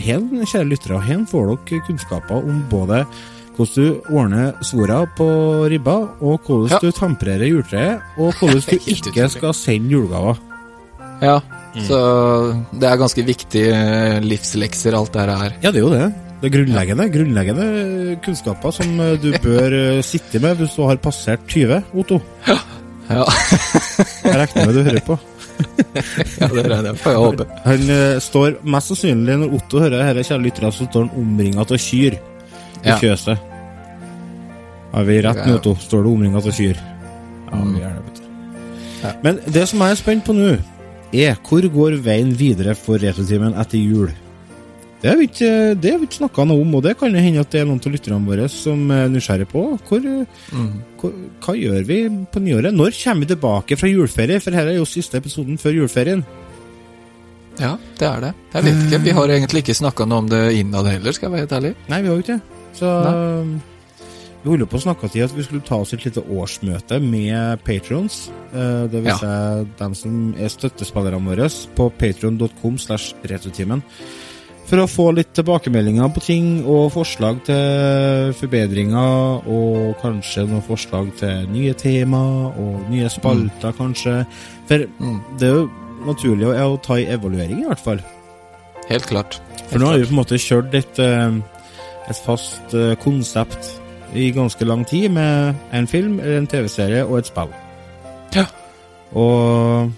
her, 0.08 0.26
kjære 0.42 0.70
lyttere, 0.72 1.00
her 1.06 1.24
får 1.30 1.52
dere 1.54 1.84
kunnskaper 1.88 2.50
om 2.50 2.64
både 2.72 3.04
hvordan 3.54 3.74
du 3.76 4.14
ordner 4.18 4.48
svora 4.66 5.04
på 5.14 5.26
ribba, 5.70 5.94
og 6.20 6.40
hvordan 6.42 6.72
Ja. 6.74 6.80
du 6.82 6.90
tempererer 6.90 7.46
juletreet, 7.46 8.00
og 8.18 8.34
hvordan 8.40 8.64
du 8.70 8.88
ikke 8.90 9.28
skal 9.30 9.54
sende 9.54 9.94
julegaver. 9.94 10.40
Ja. 11.22 11.36
Så 11.86 11.98
det 12.74 12.86
er 12.88 12.98
ganske 12.98 13.22
viktige 13.26 13.70
eh, 13.74 14.20
livslekser, 14.22 14.94
alt 14.98 15.14
det 15.14 15.26
her. 15.30 15.54
Ja, 15.62 15.70
det 15.70 15.80
er 15.80 15.86
jo 15.86 15.92
det. 15.94 16.08
Det 16.42 16.50
er 16.50 16.54
grunnleggende, 16.58 17.06
grunnleggende 17.14 17.66
kunnskaper 18.26 18.74
som 18.74 18.98
eh, 19.00 19.14
du 19.22 19.30
bør 19.46 19.74
eh, 19.78 20.02
sitte 20.06 20.42
med 20.42 20.58
hvis 20.58 20.74
du 20.76 20.82
har 20.86 20.98
passert 21.02 21.46
20, 21.50 21.78
Otto. 21.94 22.18
Ja, 22.46 22.58
Jeg 24.24 24.36
regner 24.40 24.66
med 24.66 24.74
du 24.74 24.82
hører 24.86 25.02
på. 25.04 25.16
ja 26.40 26.48
det 26.50 26.62
regner 26.64 26.88
jeg 26.90 27.00
får 27.02 27.12
jeg 27.14 27.20
håpe. 27.22 27.46
Han 27.66 27.82
uh, 27.90 28.20
står 28.24 28.56
mest 28.74 28.90
sannsynlig, 28.90 29.36
når 29.42 29.52
Otto 29.58 29.82
hører 29.82 30.00
dette, 30.00 30.24
kjære 30.30 30.44
lyttere, 30.46 30.70
så 30.74 30.86
står 30.88 31.04
han 31.06 31.20
omringa 31.22 31.62
av 31.62 31.74
kyr 31.78 32.16
i 32.16 32.88
Ja. 32.88 32.96
fjøset. 33.00 33.50
Har 34.94 35.06
vi 35.08 35.20
rett 35.26 35.40
nå, 35.46 35.56
Otto? 35.58 35.76
Står 35.82 36.04
det 36.06 36.10
omringa 36.14 36.40
av 36.40 36.48
kyr? 36.54 36.80
Ja, 37.50 37.60
vi 37.60 37.80
gjør 37.82 37.94
det, 37.94 38.02
vet 38.08 38.20
du. 38.20 39.20
Men 39.24 39.40
det 39.52 39.64
som 39.70 39.82
jeg 39.84 39.94
er 39.94 40.00
spent 40.00 40.24
på 40.26 40.34
nå, 40.36 40.50
er 41.14 41.36
hvor 41.46 41.66
går 41.76 41.98
veien 42.02 42.32
videre 42.34 42.74
for 42.78 42.98
Retrotimen 43.02 43.54
etter 43.60 43.78
jul? 43.78 44.10
Det 45.04 45.10
har 45.12 45.18
vi 45.20 45.26
ikke, 45.28 45.48
det 45.84 45.90
vi 46.00 46.06
ikke 46.08 46.16
snakka 46.22 46.46
noe 46.48 46.62
om, 46.64 46.70
og 46.78 46.82
det 46.86 46.94
kan 46.96 47.12
hende 47.12 47.42
at 47.44 47.50
det 47.52 47.60
er 47.60 47.66
noen 47.68 47.76
av 47.84 47.92
lytterne 47.92 48.24
våre 48.24 48.46
som 48.48 48.86
er 48.94 49.10
nysgjerrige 49.12 49.50
på. 49.50 49.64
Hvor, 49.84 50.00
Mm. 50.54 50.70
hvor, 51.00 51.12
hva 51.44 51.54
gjør 51.60 51.84
vi 51.84 51.98
på 52.32 52.40
nyåret? 52.40 52.72
Når 52.72 52.96
kommer 53.04 53.26
vi 53.26 53.34
tilbake 53.34 53.76
fra 53.76 53.90
juleferie? 53.90 54.40
For 54.40 54.50
her 54.56 54.70
er 54.72 54.78
jo 54.78 54.86
siste 54.88 55.18
episoden 55.20 55.58
før 55.60 55.76
juleferien. 55.76 56.24
Ja, 57.60 57.76
det 58.00 58.08
er 58.08 58.20
det. 58.24 58.32
Jeg 58.54 58.64
vet 58.64 58.80
ikke. 58.88 59.02
Vi 59.04 59.10
har 59.18 59.28
egentlig 59.28 59.60
ikke 59.62 59.76
snakka 59.76 60.06
noe 60.08 60.24
om 60.24 60.28
det 60.32 60.40
innad 60.56 60.88
heller, 60.88 61.12
skal 61.12 61.28
jeg 61.28 61.32
være 61.36 61.44
helt 61.44 61.52
ærlig. 61.60 61.74
Nei, 61.92 62.00
vi 62.00 62.08
har 62.08 62.16
jo 62.16 62.24
ikke 62.24 62.38
det. 62.38 62.42
Så 62.80 62.88
vi 64.44 64.50
holder 64.50 64.66
på 64.68 64.76
å 64.80 64.82
snakke 64.82 65.08
til 65.12 65.22
at 65.24 65.32
vi 65.36 65.42
skulle 65.46 65.62
ta 65.64 65.76
oss 65.80 65.92
et 65.94 66.02
lite 66.04 66.20
årsmøte 66.24 66.98
med 67.00 67.62
patrons. 67.64 68.30
Eh, 68.52 68.86
det 68.88 69.02
vil 69.04 69.12
Ja. 69.12 69.16
si 69.20 69.68
dem 69.78 69.94
som 69.94 70.34
er 70.38 70.48
støttespillerne 70.48 71.20
våre 71.24 71.46
på 71.76 71.90
patron.com 71.98 72.78
slash 72.78 73.14
retrotimen. 73.24 73.82
For 74.64 74.80
å 74.80 74.88
få 74.88 75.10
litt 75.12 75.34
tilbakemeldinger 75.36 76.08
på 76.14 76.22
ting 76.24 76.46
og 76.64 76.88
forslag 76.94 77.42
til 77.44 78.32
forbedringer, 78.38 79.44
og 79.44 79.94
kanskje 80.00 80.46
noen 80.48 80.64
forslag 80.64 81.10
til 81.20 81.48
nye 81.52 81.74
tema 81.76 82.22
og 82.48 82.86
nye 82.90 83.10
spalter, 83.12 83.74
kanskje. 83.76 84.22
For 84.68 84.86
Mm. 84.98 85.20
det 85.38 85.48
er 85.48 85.54
jo 85.54 85.70
naturlig 86.06 86.48
å, 86.48 86.54
å 86.72 86.80
ta 86.80 86.96
en 86.98 87.12
evaluering, 87.18 87.60
i 87.62 87.68
hvert 87.68 87.84
fall. 87.84 88.00
Helt 88.88 89.06
klart. 89.06 89.40
For 89.68 89.78
nå 89.78 89.86
har 89.86 89.98
vi 89.98 90.08
på 90.08 90.14
en 90.14 90.20
måte 90.22 90.40
kjørt 90.40 90.74
et, 90.74 90.98
eh, 90.98 91.32
et 92.08 92.16
fast 92.24 92.74
eh, 92.74 92.94
konsept 92.96 93.80
i 94.14 94.30
ganske 94.30 94.64
lang 94.64 94.84
tid 94.88 95.10
med 95.10 95.54
en 95.72 95.86
film, 95.86 96.20
en 96.20 96.46
TV-serie 96.46 97.04
og 97.04 97.18
et 97.18 97.26
spill. 97.26 97.52
Ja. 98.34 98.46
Og 99.14 99.92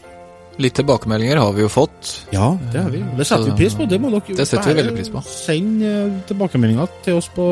Litt 0.58 0.72
tilbakemeldinger 0.78 1.36
har 1.36 1.52
vi 1.52 1.60
jo 1.66 1.68
fått. 1.68 2.12
ja, 2.32 2.54
det 2.72 2.80
har 2.80 2.90
vi. 2.90 3.02
Det 3.18 3.26
setter 3.28 3.50
vi 3.50 3.56
pris 3.58 3.74
på. 3.76 3.84
Det 3.90 3.98
må 4.00 4.10
dere 4.14 4.36
Det 4.38 4.46
setter 4.48 4.72
vi 4.72 4.78
veldig 4.80 4.94
pris 4.96 5.10
på. 5.12 5.22
Send 5.28 5.84
eh, 5.84 6.14
tilbakemeldinger 6.30 6.88
til 7.04 7.18
oss 7.20 7.28
på 7.34 7.50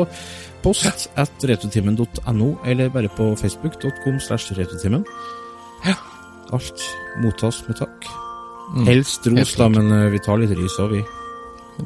post 0.65 1.07
at 1.21 1.45
retrotimen.no, 1.45 2.49
eller 2.65 2.89
bare 2.89 3.11
på 3.13 3.35
facebook.com 3.37 4.19
slash 4.19 4.57
retrotimen. 4.57 5.05
Ja. 5.85 5.93
Alt 6.53 6.81
mottas 7.21 7.61
med 7.67 7.77
takk. 7.77 8.09
Mm. 8.73 8.87
Helst 8.89 9.27
ros, 9.29 9.53
da, 9.59 9.69
men 9.69 9.91
eh, 9.93 10.09
vi 10.15 10.19
tar 10.25 10.41
litt 10.41 10.55
ris 10.57 10.79
òg, 10.81 10.97
vi. 10.97 11.03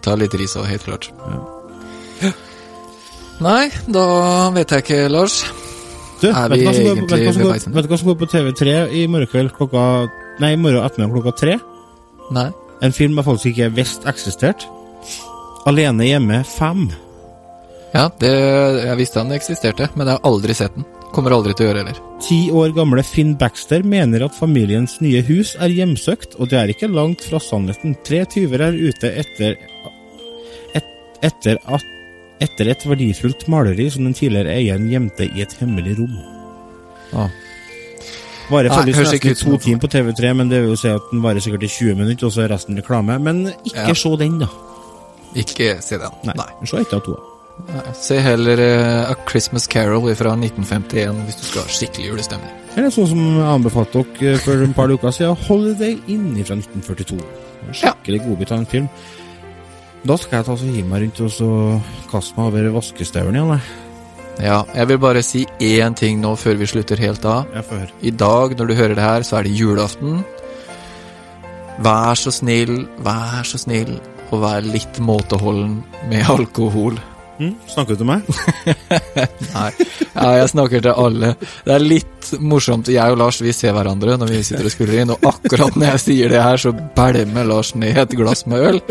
tar 0.06 0.20
litt 0.22 0.34
ris 0.40 0.56
òg, 0.56 0.70
helt 0.72 0.88
klart. 0.88 1.12
Nei, 3.40 3.70
da 3.88 4.06
vet 4.56 4.72
jeg 4.72 4.84
ikke, 4.84 5.04
Lars. 5.12 5.42
Du, 6.20 6.28
Er 6.28 6.50
vi 6.52 6.66
egentlig 6.66 7.30
vet 7.72 7.86
du 7.86 7.92
hva 7.92 7.98
som 8.00 8.10
går 8.10 8.18
på 8.20 8.28
TV3 8.28 8.74
i 9.00 9.06
morgen 9.08 9.30
kveld 9.32 9.54
klokka 9.56 9.84
Nei, 10.40 10.54
i 10.56 10.60
morgen 10.60 10.86
ettermiddag 10.86 11.18
klokka 11.18 11.36
tre? 11.36 11.56
Nei. 12.32 12.50
En 12.86 12.96
film 12.96 13.18
jeg 13.20 13.28
faktisk 13.28 13.50
ikke 13.52 13.74
visste 13.76 14.08
eksisterte. 14.08 14.70
Alene 15.68 16.08
hjemme 16.08 16.44
5. 16.48 16.86
Ja, 17.92 18.06
det, 18.22 18.32
jeg 18.86 19.00
visste 19.02 19.20
han 19.20 19.36
eksisterte, 19.36 19.90
men 19.98 20.08
jeg 20.08 20.16
har 20.16 20.30
aldri 20.30 20.56
sett 20.56 20.78
den. 20.78 20.88
Kommer 21.10 21.34
aldri 21.34 21.56
til 21.58 21.66
å 21.66 21.70
gjøre 21.72 21.82
heller. 21.82 22.00
Ti 22.24 22.38
år 22.56 22.72
gamle 22.78 23.04
Finn 23.04 23.34
Baxter 23.40 23.84
mener 23.84 24.24
at 24.28 24.38
familiens 24.38 25.00
nye 25.04 25.24
hus 25.26 25.56
er 25.60 25.74
hjemsøkt, 25.74 26.38
og 26.38 26.52
det 26.52 26.60
er 26.60 26.72
ikke 26.72 26.92
langt 26.92 27.26
fra 27.26 27.42
sannheten. 27.42 27.98
Tre 28.06 28.22
tyver 28.30 28.64
er 28.70 28.78
ute 28.78 29.12
etter 29.24 29.58
et, 30.78 30.90
etter, 31.26 31.60
at, 31.66 31.86
etter 32.46 32.72
et 32.72 32.86
verdifullt 32.88 33.48
maleri 33.52 33.90
som 33.92 34.06
den 34.06 34.16
tidligere 34.16 34.54
eieren 34.56 34.88
gjemte 34.94 35.28
i 35.28 35.44
et 35.44 35.58
hemmelig 35.60 35.98
rom. 36.00 36.16
Ah. 37.18 37.34
Varer 38.50 38.74
faktisk 38.74 39.00
nesten 39.00 39.36
to 39.38 39.58
timer 39.62 39.82
på 39.84 39.88
TV3, 39.94 40.34
men 40.34 40.50
det 40.50 40.64
vil 40.64 40.72
jo 40.74 40.78
si 40.80 40.90
at 40.90 41.10
den 41.12 41.22
varer 41.22 41.44
sikkert 41.44 41.64
i 41.68 41.70
20 41.70 41.96
minutter, 42.00 42.26
og 42.30 42.34
så 42.34 42.46
er 42.46 42.54
resten 42.56 42.78
reklame. 42.80 43.20
Men 43.22 43.44
ikke 43.64 43.88
Ja. 43.88 43.94
se 43.94 44.10
den, 44.18 44.40
da. 44.40 44.48
Ikke 45.36 45.82
se 45.86 45.98
den. 46.02 46.16
Nei. 46.26 46.34
Nei. 46.36 46.48
Se 46.66 46.78
ett 46.82 46.94
av 46.94 47.04
to. 47.06 47.18
Nei. 47.68 47.84
Se 47.94 48.18
heller 48.24 48.58
uh, 48.58 49.12
A 49.12 49.16
Christmas 49.30 49.68
Carol 49.68 50.08
fra 50.16 50.34
1951 50.34 51.26
hvis 51.28 51.36
du 51.36 51.44
skal 51.44 51.62
ha 51.62 51.68
skikkelig 51.76 52.08
julestemning. 52.10 52.56
Eller 52.78 52.90
sånn 52.94 53.10
som 53.12 53.22
jeg 53.22 53.50
anbefalte 53.50 54.04
dere 54.20 54.34
eh, 54.38 54.42
for 54.46 54.64
en 54.64 54.74
par 54.78 54.90
uker 54.94 55.12
siden, 55.12 55.36
Holiday 55.48 55.98
Inn 56.08 56.32
fra 56.46 56.56
1942. 56.56 57.20
Skikkelig 57.74 58.22
ja. 58.22 58.26
godbit 58.30 58.54
av 58.56 58.64
en 58.64 58.70
film. 58.70 58.88
Da 60.08 60.16
skal 60.18 60.40
jeg 60.40 60.48
ta 60.48 60.56
så 60.56 60.70
hive 60.70 60.88
meg 60.88 61.04
rundt 61.04 61.22
og 61.26 61.32
så 61.36 61.50
kaste 62.10 62.38
meg 62.38 62.48
over 62.54 62.70
vaskestøvelen 62.80 63.36
igjen. 63.36 63.54
jeg. 63.58 63.89
Ja, 64.40 64.62
jeg 64.72 64.88
vil 64.88 65.00
bare 65.04 65.22
si 65.26 65.42
én 65.60 65.96
ting 66.00 66.22
nå 66.24 66.32
før 66.40 66.60
vi 66.62 66.68
slutter 66.72 67.00
helt 67.04 67.26
av. 67.28 67.50
Jeg 67.52 67.66
får 67.68 67.82
høre. 67.82 67.96
I 68.08 68.12
dag, 68.16 68.54
når 68.56 68.70
du 68.70 68.78
hører 68.78 68.96
det 68.96 69.04
her, 69.04 69.26
så 69.28 69.40
er 69.40 69.48
det 69.48 69.58
julaften. 69.60 70.22
Vær 71.84 72.20
så 72.20 72.32
snill, 72.32 72.86
vær 73.04 73.48
så 73.48 73.60
snill, 73.60 73.98
og 74.30 74.44
vær 74.44 74.64
litt 74.64 75.00
måteholden 75.04 75.82
med 76.12 76.32
alkohol. 76.32 77.00
Mm, 77.40 77.54
snakker 77.72 77.96
du 77.96 78.02
til 78.02 78.08
meg? 78.08 78.32
Nei, 79.56 79.70
ja, 80.12 80.30
jeg 80.42 80.48
snakker 80.54 80.84
til 80.88 81.04
alle. 81.04 81.34
Det 81.68 81.76
er 81.76 81.84
litt 81.84 82.32
morsomt. 82.40 82.92
Jeg 82.92 83.16
og 83.16 83.20
Lars 83.20 83.40
vi 83.44 83.54
ser 83.56 83.76
hverandre 83.76 84.16
når 84.20 84.34
vi 84.34 84.42
sitter 84.44 84.68
og 84.68 84.76
spiller 84.76 85.04
inn, 85.04 85.14
og 85.16 85.30
akkurat 85.34 85.76
når 85.76 85.94
jeg 85.94 86.04
sier 86.06 86.32
det 86.32 86.44
her, 86.44 86.64
så 86.64 86.72
bælmer 86.96 87.48
Lars 87.48 87.76
ned 87.80 88.00
et 88.06 88.16
glass 88.20 88.48
med 88.48 88.72
øl. 88.72 88.82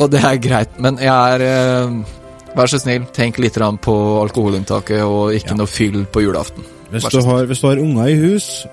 Og 0.00 0.08
det 0.14 0.22
er 0.24 0.42
greit, 0.42 0.78
men 0.82 0.98
jeg 1.02 1.36
er 1.36 1.46
eh, 1.46 2.18
Vær 2.56 2.66
så 2.66 2.80
snill, 2.82 3.04
tenk 3.14 3.38
litt 3.38 3.54
på 3.54 3.94
alkoholinntaket, 4.24 5.02
og 5.06 5.32
ikke 5.36 5.52
Ja. 5.54 5.54
noe 5.56 5.66
fyll 5.70 6.04
på 6.06 6.22
julaften. 6.24 6.64
Hvis 6.90 7.04
du, 7.04 7.20
har, 7.22 7.44
hvis 7.46 7.60
du 7.60 7.66
har 7.68 7.78
unger 7.78 8.08
i 8.08 8.16
hus, 8.18 8.66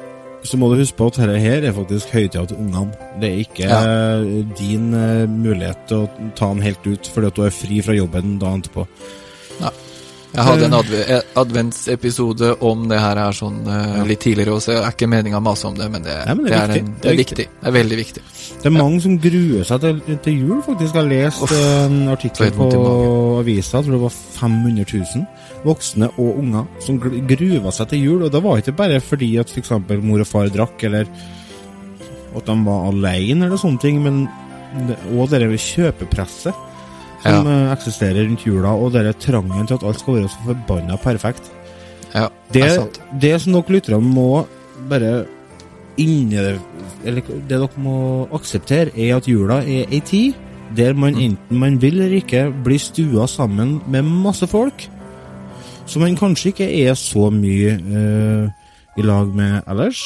så 0.43 0.57
må 0.57 0.69
du 0.71 0.79
huske 0.81 0.97
på 0.97 1.07
at 1.07 1.13
dette 1.19 1.39
her 1.39 1.63
er 1.67 1.73
faktisk 1.73 2.09
høytida 2.13 2.47
til 2.47 2.57
ungene. 2.57 2.91
Det 3.21 3.29
er 3.29 3.37
ikke 3.43 3.67
Ja. 3.69 3.81
eh, 4.17 4.45
din 4.57 4.93
eh, 4.93 5.27
mulighet 5.27 5.77
til 5.87 5.97
å 5.97 6.09
ta 6.35 6.47
den 6.53 6.61
helt 6.63 6.87
ut 6.87 7.05
fordi 7.13 7.27
at 7.27 7.35
du 7.35 7.43
er 7.43 7.49
fri 7.51 7.81
fra 7.81 7.93
jobben 7.93 8.39
dagen 8.39 8.61
etterpå. 8.63 8.87
Jeg 10.33 10.43
hadde 10.43 10.65
en 10.67 10.75
adve 10.75 10.99
eh, 11.07 11.21
adventsepisode 11.39 12.49
om 12.67 12.83
det 12.91 12.97
her 12.99 13.19
er 13.21 13.35
sånn 13.35 13.61
uh, 13.63 14.01
litt 14.07 14.19
tidligere, 14.25 14.57
og 14.57 14.63
så 14.63 14.75
er 14.75 14.89
ikke 14.91 15.07
meninga 15.09 15.39
å 15.39 15.43
mase 15.45 15.69
om 15.69 15.77
det, 15.77 15.87
men 15.93 16.03
det, 16.05 16.17
Nei, 16.27 16.35
men 16.35 16.45
det 16.45 16.51
det, 16.51 16.57
er 16.57 16.67
er, 16.67 16.73
viktig. 16.73 16.83
en, 16.83 16.97
det 17.01 17.09
er 17.09 17.19
viktig. 17.21 17.45
Det 17.47 17.69
er 17.71 17.75
veldig 17.77 17.99
viktig. 18.01 18.23
Det 18.57 18.69
er 18.69 18.75
mange 18.75 18.99
som 19.05 19.15
gruer 19.23 19.69
seg 19.69 19.85
til, 19.85 20.19
til 20.27 20.43
jul, 20.43 20.59
faktisk. 20.65 20.91
Jeg 20.91 20.99
har 20.99 21.09
lest 21.13 21.45
Uff, 21.47 21.55
en 21.55 21.97
artikkel 22.13 22.53
på 22.57 22.69
avisa, 23.39 23.79
jeg 23.79 23.87
tror 23.87 23.95
det 23.95 24.03
var 24.03 24.17
500 24.37 24.89
000 25.15 25.25
voksne 25.67 26.11
og 26.21 26.41
unger 26.43 26.67
som 26.85 26.99
gruva 27.01 27.73
seg 27.73 27.91
til 27.93 28.05
jul. 28.05 28.27
Og 28.27 28.33
det 28.33 28.43
var 28.43 28.61
ikke 28.61 28.77
bare 28.83 29.01
fordi 29.03 29.33
at 29.41 29.53
f.eks. 29.53 29.73
mor 30.03 30.21
og 30.21 30.29
far 30.29 30.51
drakk, 30.53 30.83
eller 30.89 31.09
at 32.37 32.51
de 32.51 32.59
var 32.67 32.91
alene, 32.91 33.47
eller 33.47 33.59
sånne 33.59 33.81
ting, 33.81 34.03
men 34.03 34.25
òg 35.15 35.31
det 35.31 35.47
kjøpepresset 35.63 36.66
som 37.27 37.47
ja. 37.51 37.71
eksisterer 37.73 38.25
rundt 38.25 38.45
jula, 38.47 38.73
og 38.73 38.93
denne 38.95 39.13
trangen 39.13 39.67
til 39.67 39.77
at 39.77 39.85
alt 39.87 40.01
skal 40.01 40.19
være 40.19 40.31
så 40.33 40.43
forbanna 40.45 40.97
perfekt. 41.03 41.51
Ja, 42.13 42.27
Det, 42.53 42.63
er 42.63 42.75
sant. 42.75 43.01
det 43.21 43.33
som 43.41 43.53
dere 43.53 43.75
lyttere 43.75 44.01
må 44.01 44.47
bare 44.89 45.25
inni 45.97 46.37
Eller 46.37 47.21
det 47.21 47.49
dere 47.49 47.67
må 47.77 48.27
akseptere, 48.33 48.91
er 48.95 49.17
at 49.17 49.27
jula 49.27 49.61
er 49.65 49.89
ei 49.91 49.99
tid 49.99 50.33
der 50.75 50.93
man 50.93 51.15
enten 51.15 51.59
man 51.59 51.81
vil 51.81 52.01
eller 52.01 52.17
ikke 52.17 52.53
blir 52.63 52.79
stua 52.79 53.27
sammen 53.27 53.81
med 53.87 54.03
masse 54.03 54.47
folk 54.47 54.89
som 55.87 56.01
man 56.01 56.17
kanskje 56.19 56.51
ikke 56.51 56.67
er 56.83 56.93
så 56.99 57.29
mye 57.31 57.75
eh, 57.79 58.49
i 58.97 59.05
lag 59.05 59.27
med 59.35 59.61
ellers. 59.67 60.01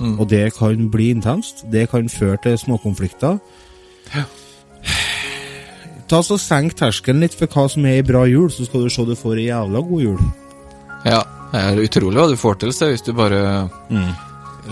Mm. 0.00 0.18
Og 0.20 0.30
det 0.30 0.54
kan 0.58 0.90
bli 0.90 1.10
intenst. 1.10 1.64
Det 1.72 1.88
kan 1.90 2.08
føre 2.08 2.36
til 2.42 2.58
småkonflikter. 2.58 3.38
Ja. 4.14 4.24
Ta 6.06 6.20
så 6.22 6.36
Senk 6.38 6.76
terskelen 6.78 7.24
litt 7.24 7.34
for 7.34 7.50
hva 7.50 7.66
som 7.70 7.86
er 7.88 7.98
ei 7.98 8.04
bra 8.06 8.22
jul, 8.30 8.46
så 8.52 8.66
skal 8.66 8.86
du 8.86 8.92
se 8.92 9.04
du 9.06 9.16
får 9.18 9.40
ei 9.40 9.48
jævla 9.48 9.82
god 9.88 10.04
jul. 10.04 10.20
Ja, 11.06 11.22
det 11.50 11.62
er 11.62 11.82
utrolig 11.82 12.20
hva 12.20 12.28
du 12.30 12.36
får 12.38 12.60
til 12.62 12.74
seg 12.74 12.94
hvis 12.94 13.06
du 13.06 13.12
bare 13.16 13.40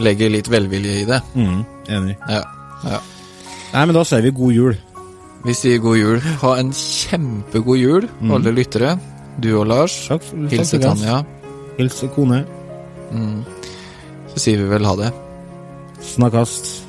legger 0.02 0.30
litt 0.30 0.50
velvilje 0.50 1.00
i 1.02 1.06
det. 1.08 1.20
Mm, 1.34 1.64
enig. 1.96 2.16
Ja, 2.30 2.42
ja. 2.86 3.00
Nei, 3.74 3.82
men 3.82 3.96
da 3.96 4.04
sier 4.06 4.22
vi 4.22 4.30
god 4.34 4.54
jul. 4.54 4.78
Vi 5.44 5.56
sier 5.58 5.82
god 5.82 5.98
jul. 5.98 6.22
Ha 6.44 6.54
en 6.60 6.70
kjempegod 6.72 7.80
jul, 7.82 8.08
alle 8.30 8.54
lyttere. 8.54 8.94
Du 9.42 9.50
og 9.58 9.66
Lars. 9.66 9.96
Takk 10.06 10.22
for, 10.22 10.46
Hilse 10.52 10.78
takk 10.78 10.94
Tanja. 10.94 11.18
Hilse 11.80 12.08
kone. 12.14 12.44
Mm. 13.10 13.42
Så 14.30 14.46
sier 14.46 14.62
vi 14.62 14.70
vel 14.70 14.86
ha 14.86 14.94
det. 15.02 15.10
Snakkast. 16.14 16.83